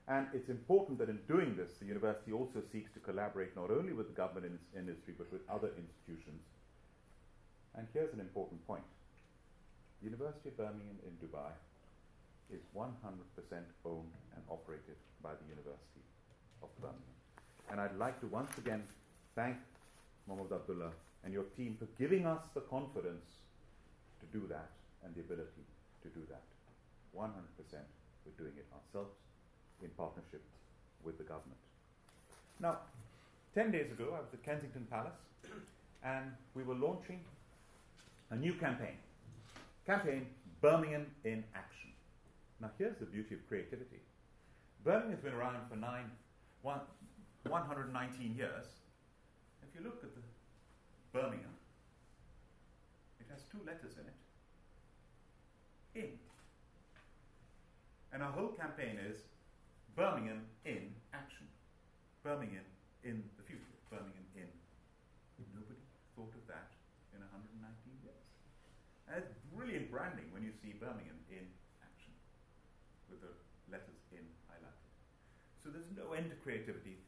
[0.08, 3.94] And it's important that in doing this, the university also seeks to collaborate not only
[3.94, 6.44] with the government in industry, but with other institutions.
[7.76, 8.84] And here's an important point.
[10.02, 11.56] The University of Birmingham in Dubai
[12.52, 12.92] is 100%
[13.86, 16.04] owned and operated by the University
[16.62, 17.16] of Birmingham.
[17.72, 18.84] And I'd like to once again
[19.36, 19.58] thank
[20.28, 20.92] Mohammed Abdullah
[21.24, 23.26] and your team for giving us the confidence
[24.20, 24.70] to do that
[25.04, 25.66] and the ability
[26.04, 26.42] to do that.
[27.16, 27.28] 100%
[28.26, 29.16] we're doing it ourselves
[29.82, 30.42] in partnership
[31.04, 31.60] with the government.
[32.60, 32.78] Now,
[33.56, 35.20] 10 days ago, I was at Kensington Palace
[36.04, 37.20] and we were launching
[38.30, 38.98] a new campaign.
[39.86, 40.28] Campaign
[40.62, 41.90] Birmingham in Action.
[42.62, 44.00] Now, here's the beauty of creativity.
[44.86, 46.10] Birmingham has been around for nine,
[46.62, 46.80] one,
[47.44, 48.66] 119 years.
[49.72, 50.24] If you look at the
[51.16, 51.56] Birmingham,
[53.24, 54.20] it has two letters in it.
[55.96, 56.12] In.
[58.12, 59.16] And our whole campaign is
[59.96, 61.48] Birmingham in action.
[62.20, 62.68] Birmingham
[63.08, 63.64] in the future.
[63.88, 64.52] Birmingham in.
[65.56, 65.80] Nobody
[66.20, 66.76] thought of that
[67.16, 67.64] in 119
[68.04, 68.28] years.
[69.08, 71.48] And it's brilliant branding when you see Birmingham in
[71.80, 72.12] action
[73.08, 73.32] with the
[73.72, 74.92] letters in highlighted.
[75.64, 77.00] So there's no end to creativity.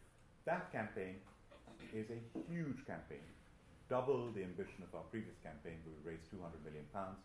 [0.47, 1.19] That campaign
[1.93, 3.23] is a huge campaign,
[3.89, 7.19] double the ambition of our previous campaign, we raised 200 million pounds,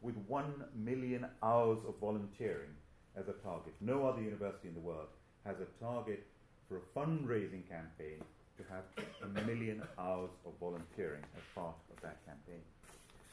[0.00, 2.72] with one million hours of volunteering
[3.16, 3.74] as a target.
[3.80, 5.08] No other university in the world
[5.44, 6.26] has a target
[6.68, 8.24] for a fundraising campaign
[8.56, 8.84] to have
[9.22, 12.62] a million hours of volunteering as part of that campaign.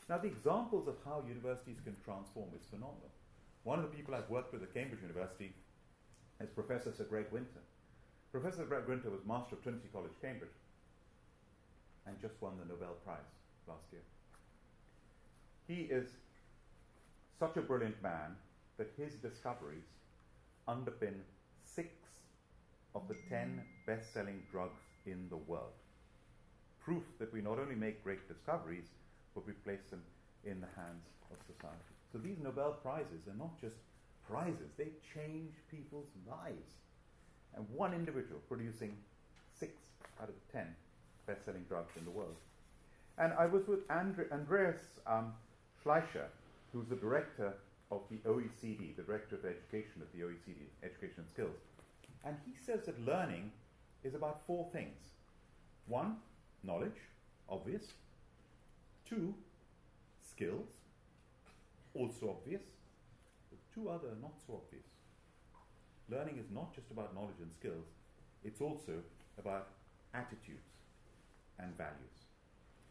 [0.09, 3.11] Now, the examples of how universities can transform is phenomenal.
[3.63, 5.53] One of the people I've worked with at Cambridge University
[6.41, 7.61] is Professor Sir Greg Winter.
[8.31, 10.51] Professor Greg Winter was Master of Trinity College, Cambridge,
[12.07, 13.19] and just won the Nobel Prize
[13.67, 14.01] last year.
[15.67, 16.09] He is
[17.39, 18.35] such a brilliant man
[18.77, 19.85] that his discoveries
[20.67, 21.15] underpin
[21.63, 21.89] six
[22.93, 25.73] of the ten best selling drugs in the world.
[26.83, 28.89] Proof that we not only make great discoveries,
[29.33, 30.01] but we place them
[30.43, 31.95] in the hands of society.
[32.11, 33.75] So these Nobel Prizes are not just
[34.27, 36.73] prizes, they change people's lives.
[37.55, 38.95] And one individual producing
[39.57, 39.73] six
[40.21, 40.67] out of ten
[41.25, 42.35] best selling drugs in the world.
[43.17, 45.33] And I was with Andre- Andreas um,
[45.83, 46.27] Schleicher,
[46.71, 47.53] who's the director
[47.91, 51.57] of the OECD, the director of education of the OECD, Education and Skills.
[52.23, 53.51] And he says that learning
[54.03, 54.97] is about four things
[55.87, 56.17] one,
[56.63, 56.99] knowledge,
[57.49, 57.83] obvious.
[59.07, 59.33] Two,
[60.21, 60.69] skills
[61.93, 62.61] also obvious,
[63.73, 64.85] two other not so obvious.
[66.09, 67.85] Learning is not just about knowledge and skills,
[68.43, 68.93] it's also
[69.37, 69.67] about
[70.13, 70.70] attitudes
[71.61, 72.17] and values.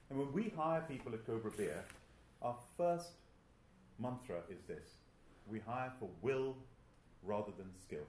[0.09, 1.85] And when we hire people at Cobra Beer,
[2.43, 3.13] our first
[3.99, 4.97] mantra is this
[5.47, 6.57] we hire for will
[7.23, 8.07] rather than skill.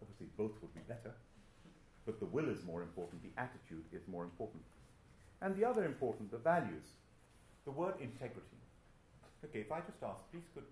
[0.00, 1.12] Obviously, both would be better,
[2.06, 4.62] but the will is more important, the attitude is more important.
[5.42, 6.96] And the other important, the values.
[7.64, 8.60] The word integrity.
[9.44, 10.64] Okay, if I just ask, please could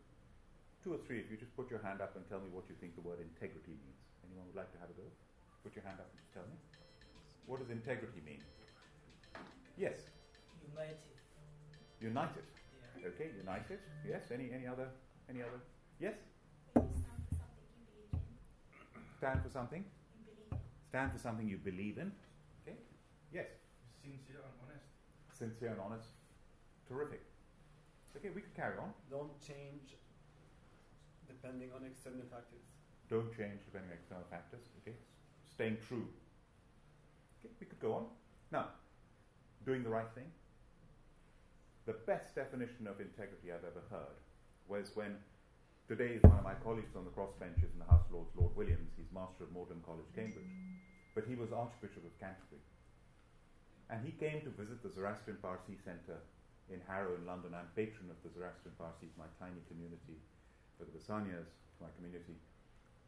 [0.84, 2.76] two or three of you just put your hand up and tell me what you
[2.80, 4.00] think the word integrity means.
[4.24, 5.04] Anyone would like to have a go?
[5.64, 6.56] Put your hand up and just tell me.
[7.46, 8.40] What does integrity mean?
[9.78, 10.10] Yes.
[10.74, 10.98] United.
[12.00, 12.42] United.
[13.00, 13.08] Yeah.
[13.14, 13.78] Okay, united.
[14.06, 14.22] Yes.
[14.34, 14.88] Any any other
[15.30, 15.60] any other?
[16.00, 16.14] Yes.
[16.74, 16.82] Stand
[17.22, 18.18] for something you believe in.
[19.28, 20.58] Stand for something you believe in.
[20.90, 22.12] Stand for something you believe in.
[22.66, 22.78] Okay.
[23.32, 23.46] Yes.
[24.02, 24.90] Sincere and honest.
[25.30, 26.10] Sincere and honest.
[26.88, 27.22] Terrific.
[28.16, 28.90] Okay, we can carry on.
[29.10, 29.94] Don't change
[31.28, 32.66] depending on external factors.
[33.08, 34.66] Don't change depending on external factors.
[34.82, 34.96] Okay,
[35.46, 36.08] staying true.
[37.38, 38.06] Okay, we could go on.
[38.50, 38.74] Now,
[39.64, 40.30] doing the right thing.
[41.86, 44.18] The best definition of integrity I've ever heard
[44.68, 45.16] was when
[45.88, 48.54] today is one of my colleagues on the crossbenches in the House of Lords, Lord
[48.56, 48.92] Williams.
[48.96, 50.52] He's Master of Magdalen College, Cambridge,
[51.16, 52.60] but he was Archbishop of Canterbury,
[53.88, 56.20] and he came to visit the Zoroastrian Parsi Centre
[56.68, 57.56] in Harrow in London.
[57.56, 60.20] I'm patron of the Zoroastrian Parsis, my tiny community,
[60.76, 61.48] for the Basanias,
[61.80, 62.36] my community.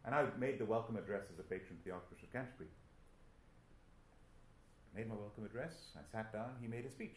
[0.08, 2.72] And I made the welcome address as a patron to the Archbishop of Canterbury.
[4.94, 7.14] Made my welcome address, I sat down, he made a speech.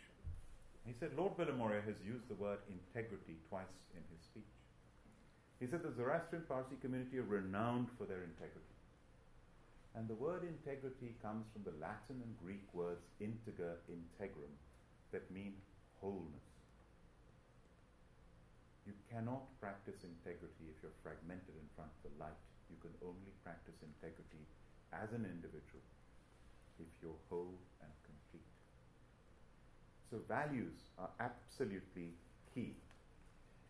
[0.85, 4.53] He said, Lord Bilimoria has used the word integrity twice in his speech.
[5.59, 8.77] He said the Zoroastrian Parsi community are renowned for their integrity.
[9.95, 14.53] And the word integrity comes from the Latin and Greek words integer, integrum,
[15.09, 15.53] that mean
[16.01, 16.45] wholeness.
[18.85, 22.41] You cannot practice integrity if you're fragmented in front of the light.
[22.69, 24.43] You can only practice integrity
[24.91, 25.81] as an individual
[26.79, 28.49] if you're whole and complete.
[30.09, 32.09] So, values are absolutely
[32.53, 32.73] key.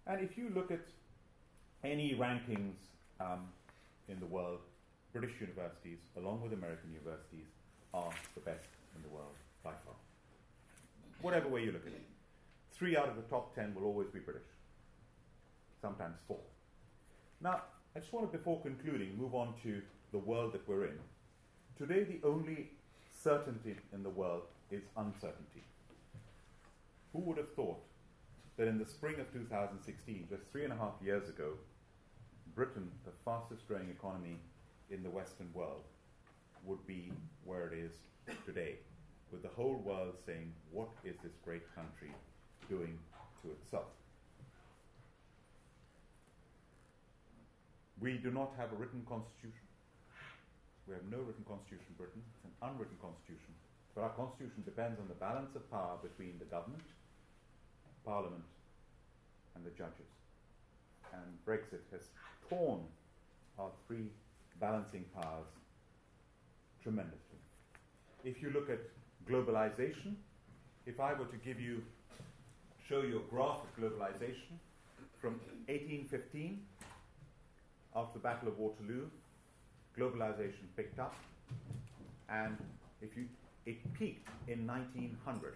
[0.05, 0.85] And if you look at
[1.83, 2.75] any rankings
[3.19, 3.47] um,
[4.07, 4.59] in the world,
[5.13, 7.47] British universities, along with American universities,
[7.93, 9.95] are the best in the world by far.
[11.21, 12.01] Whatever way you look at it.
[12.73, 14.49] Three out of the top ten will always be British,
[15.81, 16.39] sometimes four.
[17.39, 17.61] Now,
[17.95, 19.81] I just want to, before concluding, move on to
[20.11, 20.97] the world that we're in.
[21.77, 22.71] Today, the only
[23.23, 25.63] certainty in the world is uncertainty.
[27.13, 27.81] Who would have thought
[28.57, 31.53] that in the spring of 2016, just three and a half years ago,
[32.53, 34.37] Britain, the fastest growing economy
[34.91, 35.83] in the Western world,
[36.65, 37.11] would be
[37.45, 37.91] where it is
[38.45, 38.75] today,
[39.31, 42.11] with the whole world saying, What is this great country
[42.69, 42.97] doing
[43.41, 43.91] to itself?
[47.99, 49.62] We do not have a written constitution.
[50.87, 52.21] We have no written constitution in Britain.
[52.35, 53.55] It's an unwritten constitution.
[53.95, 56.83] But our constitution depends on the balance of power between the government,
[58.03, 58.43] parliament,
[59.55, 60.09] and the judges.
[61.13, 62.09] And Brexit has
[62.49, 62.81] torn
[63.59, 64.09] our three
[64.59, 65.47] balancing powers
[66.81, 67.39] tremendously.
[68.23, 68.79] If you look at
[69.29, 70.15] globalization,
[70.85, 71.83] if I were to give you,
[72.89, 74.59] show you a graph of globalization
[75.21, 76.59] from 1815,
[77.95, 79.05] after the Battle of Waterloo,
[79.97, 81.15] globalization picked up,
[82.29, 82.57] and
[83.01, 83.25] if you,
[83.65, 85.55] it peaked in 1900,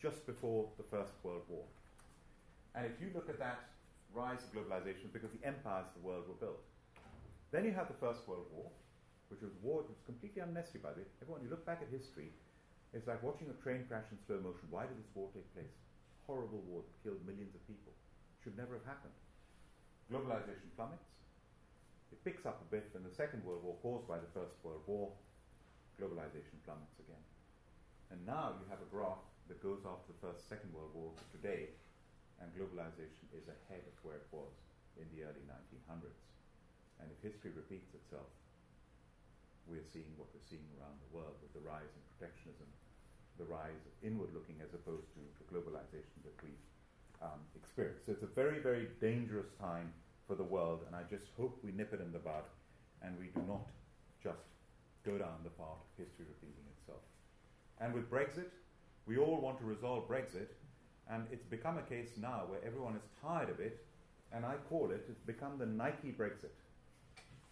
[0.00, 1.64] just before the First World War.
[2.74, 3.60] And if you look at that
[4.14, 6.62] rise of globalization, because the empires of the world were built.
[7.50, 8.70] Then you have the First World War,
[9.28, 11.08] which was a war that was completely unnecessary by the way.
[11.22, 12.30] Everyone, you look back at history,
[12.94, 14.70] it's like watching a train crash in slow motion.
[14.70, 15.74] Why did this war take place?
[16.30, 17.90] Horrible war that killed millions of people.
[18.42, 19.18] Should never have happened.
[20.06, 21.10] Globalization plummets.
[22.14, 24.86] It picks up a bit in the Second World War caused by the First World
[24.86, 25.10] War.
[25.98, 27.18] Globalization plummets again.
[28.14, 31.24] And now you have a graph that goes after the First, Second World War to
[31.34, 31.74] today,
[32.38, 34.54] and globalization is ahead of where it was
[34.94, 36.22] in the early 1900s.
[37.02, 38.30] And if history repeats itself,
[39.66, 42.70] we're seeing what we're seeing around the world with the rise in protectionism,
[43.42, 46.62] the rise inward looking as opposed to the globalization that we've
[47.18, 48.06] um, experienced.
[48.06, 49.90] So it's a very, very dangerous time
[50.26, 52.44] for the world, and I just hope we nip it in the bud
[53.02, 53.66] and we do not
[54.22, 54.48] just
[55.04, 57.02] go down the path of history repeating itself.
[57.80, 58.48] And with Brexit,
[59.06, 60.48] we all want to resolve Brexit,
[61.10, 63.84] and it's become a case now where everyone is tired of it,
[64.32, 66.56] and I call it, it's become the Nike Brexit.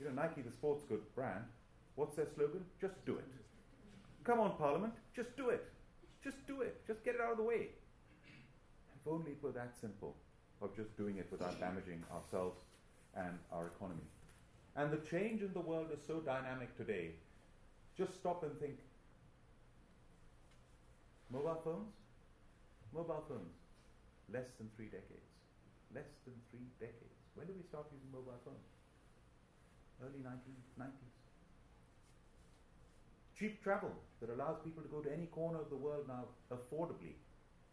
[0.01, 1.45] You know, Nike, the sports goods brand,
[1.97, 2.65] what's their slogan?
[2.81, 3.25] Just do it.
[4.25, 5.69] Come on, Parliament, just do it.
[6.25, 6.87] Just do it.
[6.87, 7.69] Just get it out of the way.
[8.95, 10.17] If only it were that simple
[10.63, 12.59] of just doing it without damaging ourselves
[13.17, 14.07] and our economy.
[14.77, 17.11] And the change in the world is so dynamic today.
[17.97, 18.79] Just stop and think.
[21.31, 21.93] Mobile phones?
[22.93, 23.57] Mobile phones,
[24.33, 25.33] less than three decades.
[25.95, 27.21] Less than three decades.
[27.35, 28.69] When did we start using mobile phones?
[30.01, 31.17] Early 1990s.
[33.39, 37.17] Cheap travel that allows people to go to any corner of the world now affordably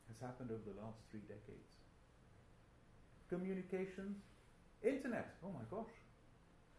[0.08, 1.79] has happened over the last three decades.
[3.30, 4.18] Communications,
[4.82, 5.94] internet, oh my gosh,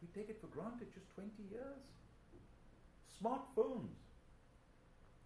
[0.03, 1.83] we take it for granted just 20 years.
[3.07, 3.95] Smartphones,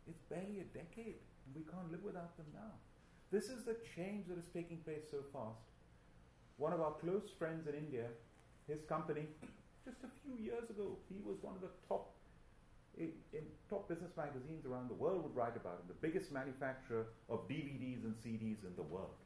[0.07, 2.77] it's barely a decade, and we can't live without them now.
[3.31, 5.65] This is the change that is taking place so fast.
[6.57, 8.07] One of our close friends in India,
[8.69, 9.27] his company,
[9.85, 12.15] just a few years ago, he was one of the top
[12.99, 17.07] in, in top business magazines around the world would write about him, the biggest manufacturer
[17.29, 19.19] of DVDs and CDs in the world.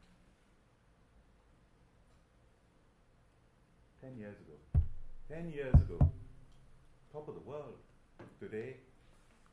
[4.01, 4.83] Ten years ago.
[5.27, 5.99] Ten years ago.
[7.11, 7.75] Top of the world.
[8.39, 8.77] Today,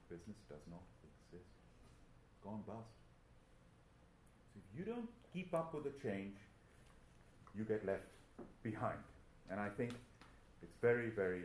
[0.08, 1.50] business does not exist.
[2.44, 2.94] Gone bust.
[4.54, 6.36] So if you don't keep up with the change,
[7.56, 8.06] you get left
[8.62, 8.98] behind.
[9.50, 9.90] And I think
[10.62, 11.42] it's very, very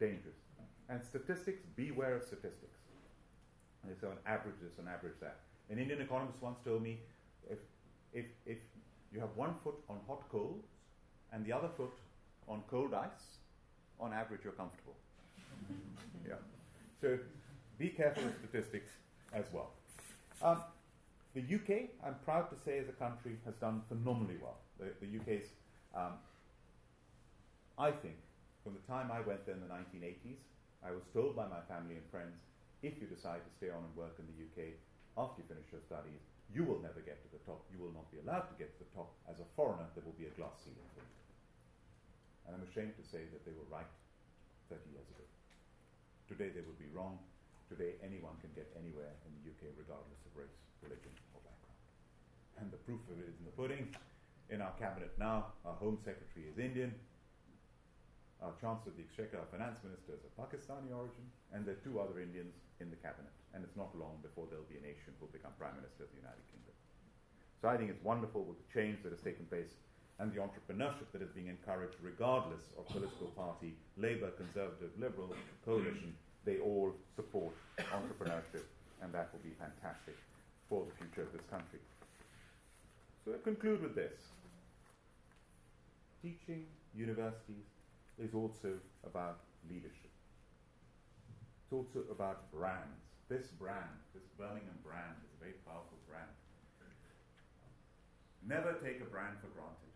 [0.00, 0.40] dangerous.
[0.88, 2.78] And statistics, beware of statistics.
[3.84, 5.36] And so an average this, an average that.
[5.70, 6.98] An Indian economist once told me
[7.50, 7.58] if,
[8.14, 8.58] if, if
[9.12, 10.64] you have one foot on hot coals
[11.32, 11.92] and the other foot
[12.48, 13.38] on cold ice,
[14.00, 14.96] on average, you're comfortable.
[16.28, 16.34] yeah.
[17.00, 17.18] So
[17.78, 18.90] be careful with statistics
[19.32, 19.70] as well.
[20.42, 20.62] Um,
[21.34, 24.58] the UK, I'm proud to say, as a country, has done phenomenally well.
[24.78, 25.48] The, the UK's,
[25.96, 26.20] um,
[27.78, 28.16] I think,
[28.62, 30.38] from the time I went there in the 1980s,
[30.84, 32.36] I was told by my family and friends
[32.82, 34.74] if you decide to stay on and work in the UK
[35.16, 36.18] after you finish your studies,
[36.50, 37.64] you will never get to the top.
[37.70, 39.14] You will not be allowed to get to the top.
[39.30, 41.21] As a foreigner, there will be a glass ceiling for you.
[42.46, 43.88] And I'm ashamed to say that they were right
[44.68, 45.24] 30 years ago.
[46.26, 47.18] Today, they would be wrong.
[47.68, 51.78] Today, anyone can get anywhere in the UK, regardless of race, religion, or background.
[52.60, 53.88] And the proof of it is in the pudding.
[54.50, 56.92] In our cabinet now, our Home Secretary is Indian,
[58.42, 61.22] our Chancellor of the Exchequer, our Finance Minister is of Pakistani origin,
[61.54, 63.30] and there are two other Indians in the cabinet.
[63.54, 66.10] And it's not long before there'll be an Asian who will become Prime Minister of
[66.10, 66.74] the United Kingdom.
[67.62, 69.78] So I think it's wonderful with the change that has taken place
[70.22, 75.34] and the entrepreneurship that is being encouraged, regardless of political party, Labour, Conservative, Liberal,
[75.66, 76.14] coalition.
[76.44, 77.54] They all support
[77.90, 78.62] entrepreneurship,
[79.02, 80.14] and that will be fantastic
[80.68, 81.82] for the future of this country.
[83.24, 84.14] So I conclude with this
[86.22, 87.66] teaching, universities,
[88.22, 90.14] is also about leadership.
[91.66, 93.02] It's also about brands.
[93.28, 96.30] This brand, this Birmingham brand, is a very powerful brand.
[98.46, 99.91] Never take a brand for granted.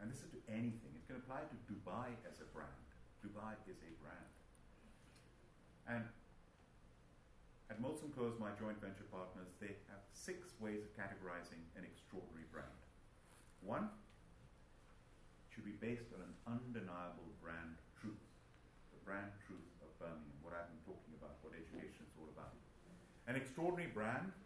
[0.00, 0.92] And this is to anything.
[0.94, 2.86] It can apply to Dubai as a brand.
[3.24, 4.32] Dubai is a brand.
[5.88, 6.04] And
[7.70, 12.46] at Molson Coors, my joint venture partners, they have six ways of categorizing an extraordinary
[12.52, 12.78] brand.
[13.64, 13.88] One,
[15.56, 18.20] should be based on an undeniable brand truth.
[18.92, 22.52] The brand truth of Birmingham, what I've been talking about, what education is all about.
[23.24, 24.36] An extraordinary brand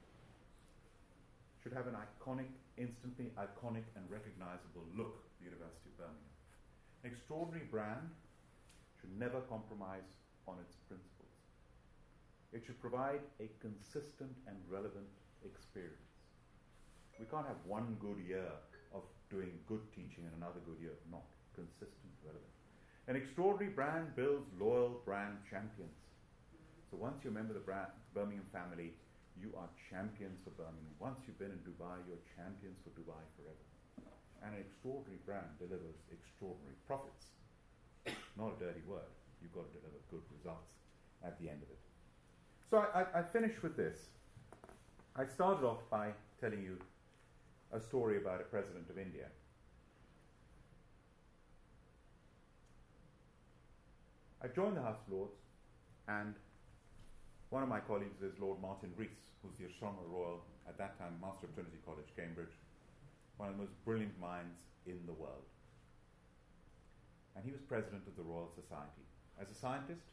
[1.59, 2.47] should have an iconic,
[2.79, 6.33] instantly iconic and recognizable look, the University of Birmingham.
[7.03, 8.13] An extraordinary brand
[9.01, 11.33] should never compromise on its principles.
[12.53, 15.09] It should provide a consistent and relevant
[15.45, 16.13] experience.
[17.17, 18.53] We can't have one good year
[18.93, 21.25] of doing good teaching and another good year of not.
[21.55, 22.55] Consistent, relevant.
[23.09, 25.99] An extraordinary brand builds loyal brand champions.
[26.91, 28.95] So once you're a member of the brand, Birmingham family,
[29.39, 30.95] you are champions for Birmingham.
[30.99, 33.70] Once you've been in Dubai, you're champions for Dubai forever.
[34.43, 37.37] And an extraordinary brand delivers extraordinary profits.
[38.37, 39.11] Not a dirty word.
[39.43, 40.73] You've got to deliver good results
[41.25, 41.79] at the end of it.
[42.71, 44.17] So I, I, I finish with this.
[45.17, 46.11] I started off by
[46.41, 46.79] telling you
[47.73, 49.27] a story about a president of India.
[54.43, 55.37] I joined the House of Lords,
[56.09, 56.35] and
[57.51, 61.19] one of my colleagues is Lord Martin Rees, who's the Astronomer Royal, at that time
[61.21, 62.55] Master of Trinity College, Cambridge,
[63.41, 65.49] one of the most brilliant minds in the world.
[67.33, 69.01] And he was president of the Royal Society.
[69.41, 70.05] As a scientist,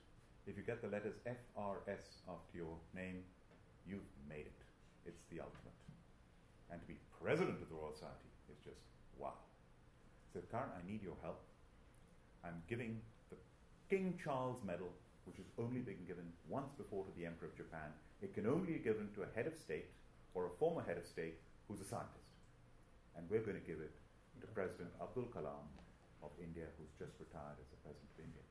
[0.48, 3.20] if you get the letters FRS after your name,
[3.84, 4.60] you've made it.
[5.04, 5.76] It's the ultimate.
[6.72, 8.80] And to be president of the Royal Society is just
[9.20, 9.36] wow.
[10.32, 11.44] So, Karan, I need your help.
[12.48, 12.96] I'm giving
[13.28, 13.36] the
[13.92, 14.88] King Charles Medal,
[15.28, 17.92] which has only been given once before to the Emperor of Japan.
[18.24, 19.92] It can only be given to a head of state
[20.32, 21.36] or a former head of state
[21.68, 22.27] who's a scientist.
[23.18, 23.98] And we're going to give it
[24.40, 25.66] to President Abdul Kalam
[26.22, 28.46] of India, who's just retired as the President of India.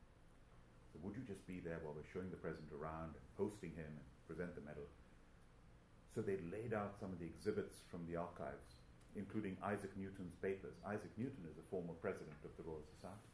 [0.90, 3.86] So, would you just be there while we're showing the President around and hosting him
[3.86, 4.90] and present the medal?
[6.16, 8.80] So they laid out some of the exhibits from the archives,
[9.14, 10.72] including Isaac Newton's papers.
[10.88, 13.30] Isaac Newton is a former president of the Royal Society.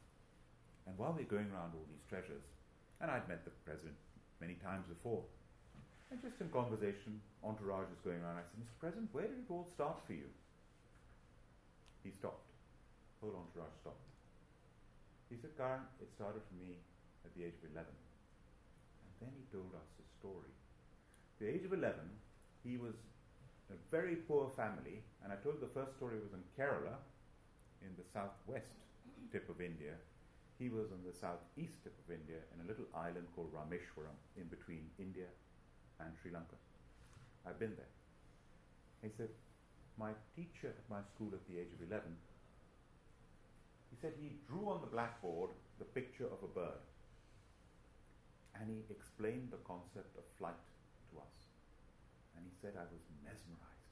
[0.83, 2.43] And while we're going around all these treasures,
[2.99, 3.95] and I'd met the president
[4.43, 5.23] many times before,
[6.11, 8.37] and just in conversation, entourage is going around.
[8.37, 8.75] I said, Mr.
[8.83, 10.27] President, where did it all start for you?
[12.03, 12.51] He stopped.
[13.23, 14.03] Whole entourage stopped.
[15.31, 16.77] He said, Karan, it started for me
[17.23, 17.87] at the age of 11.
[17.87, 20.51] And then he told us a story.
[20.51, 21.95] At the age of 11,
[22.61, 22.93] he was
[23.71, 26.99] a very poor family, and I told the first story was in Kerala,
[27.81, 28.75] in the southwest
[29.31, 29.95] tip of India.
[30.59, 34.45] He was on the southeast tip of India in a little island called Rameshwaram, in
[34.51, 35.31] between India
[35.99, 36.59] and Sri Lanka.
[37.47, 37.91] I've been there.
[39.01, 39.29] He said,
[39.97, 42.09] My teacher at my school at the age of 11,
[43.91, 46.81] he said he drew on the blackboard the picture of a bird
[48.59, 50.57] and he explained the concept of flight
[51.09, 51.35] to us.
[52.37, 53.89] And he said, I was mesmerized.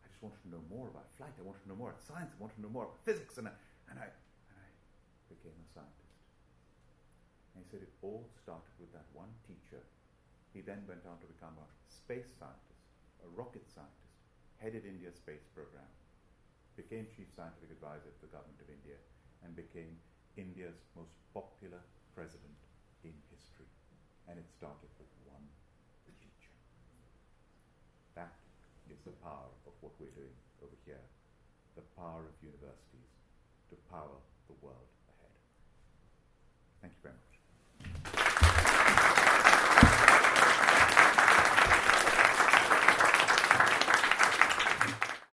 [0.00, 1.32] I just wanted to know more about flight.
[1.36, 2.32] I wanted to know more about science.
[2.32, 3.36] I wanted to know more about physics.
[3.36, 3.54] And I,
[3.92, 4.68] and I, and I
[5.28, 6.18] became a scientist.
[7.52, 9.84] And he said it all started with that one teacher.
[10.56, 12.84] He then went on to become a space scientist,
[13.24, 14.01] a rocket scientist,
[14.62, 15.90] headed India's space program,
[16.78, 18.94] became chief scientific advisor to the government of India,
[19.42, 19.98] and became
[20.38, 21.82] India's most popular
[22.14, 22.54] president
[23.02, 23.66] in history.
[24.30, 25.42] And it started with one
[26.06, 26.54] teacher.
[28.14, 28.38] That
[28.86, 31.02] is the power of what we're doing over here.
[31.74, 33.10] The power of universities
[33.74, 34.22] to power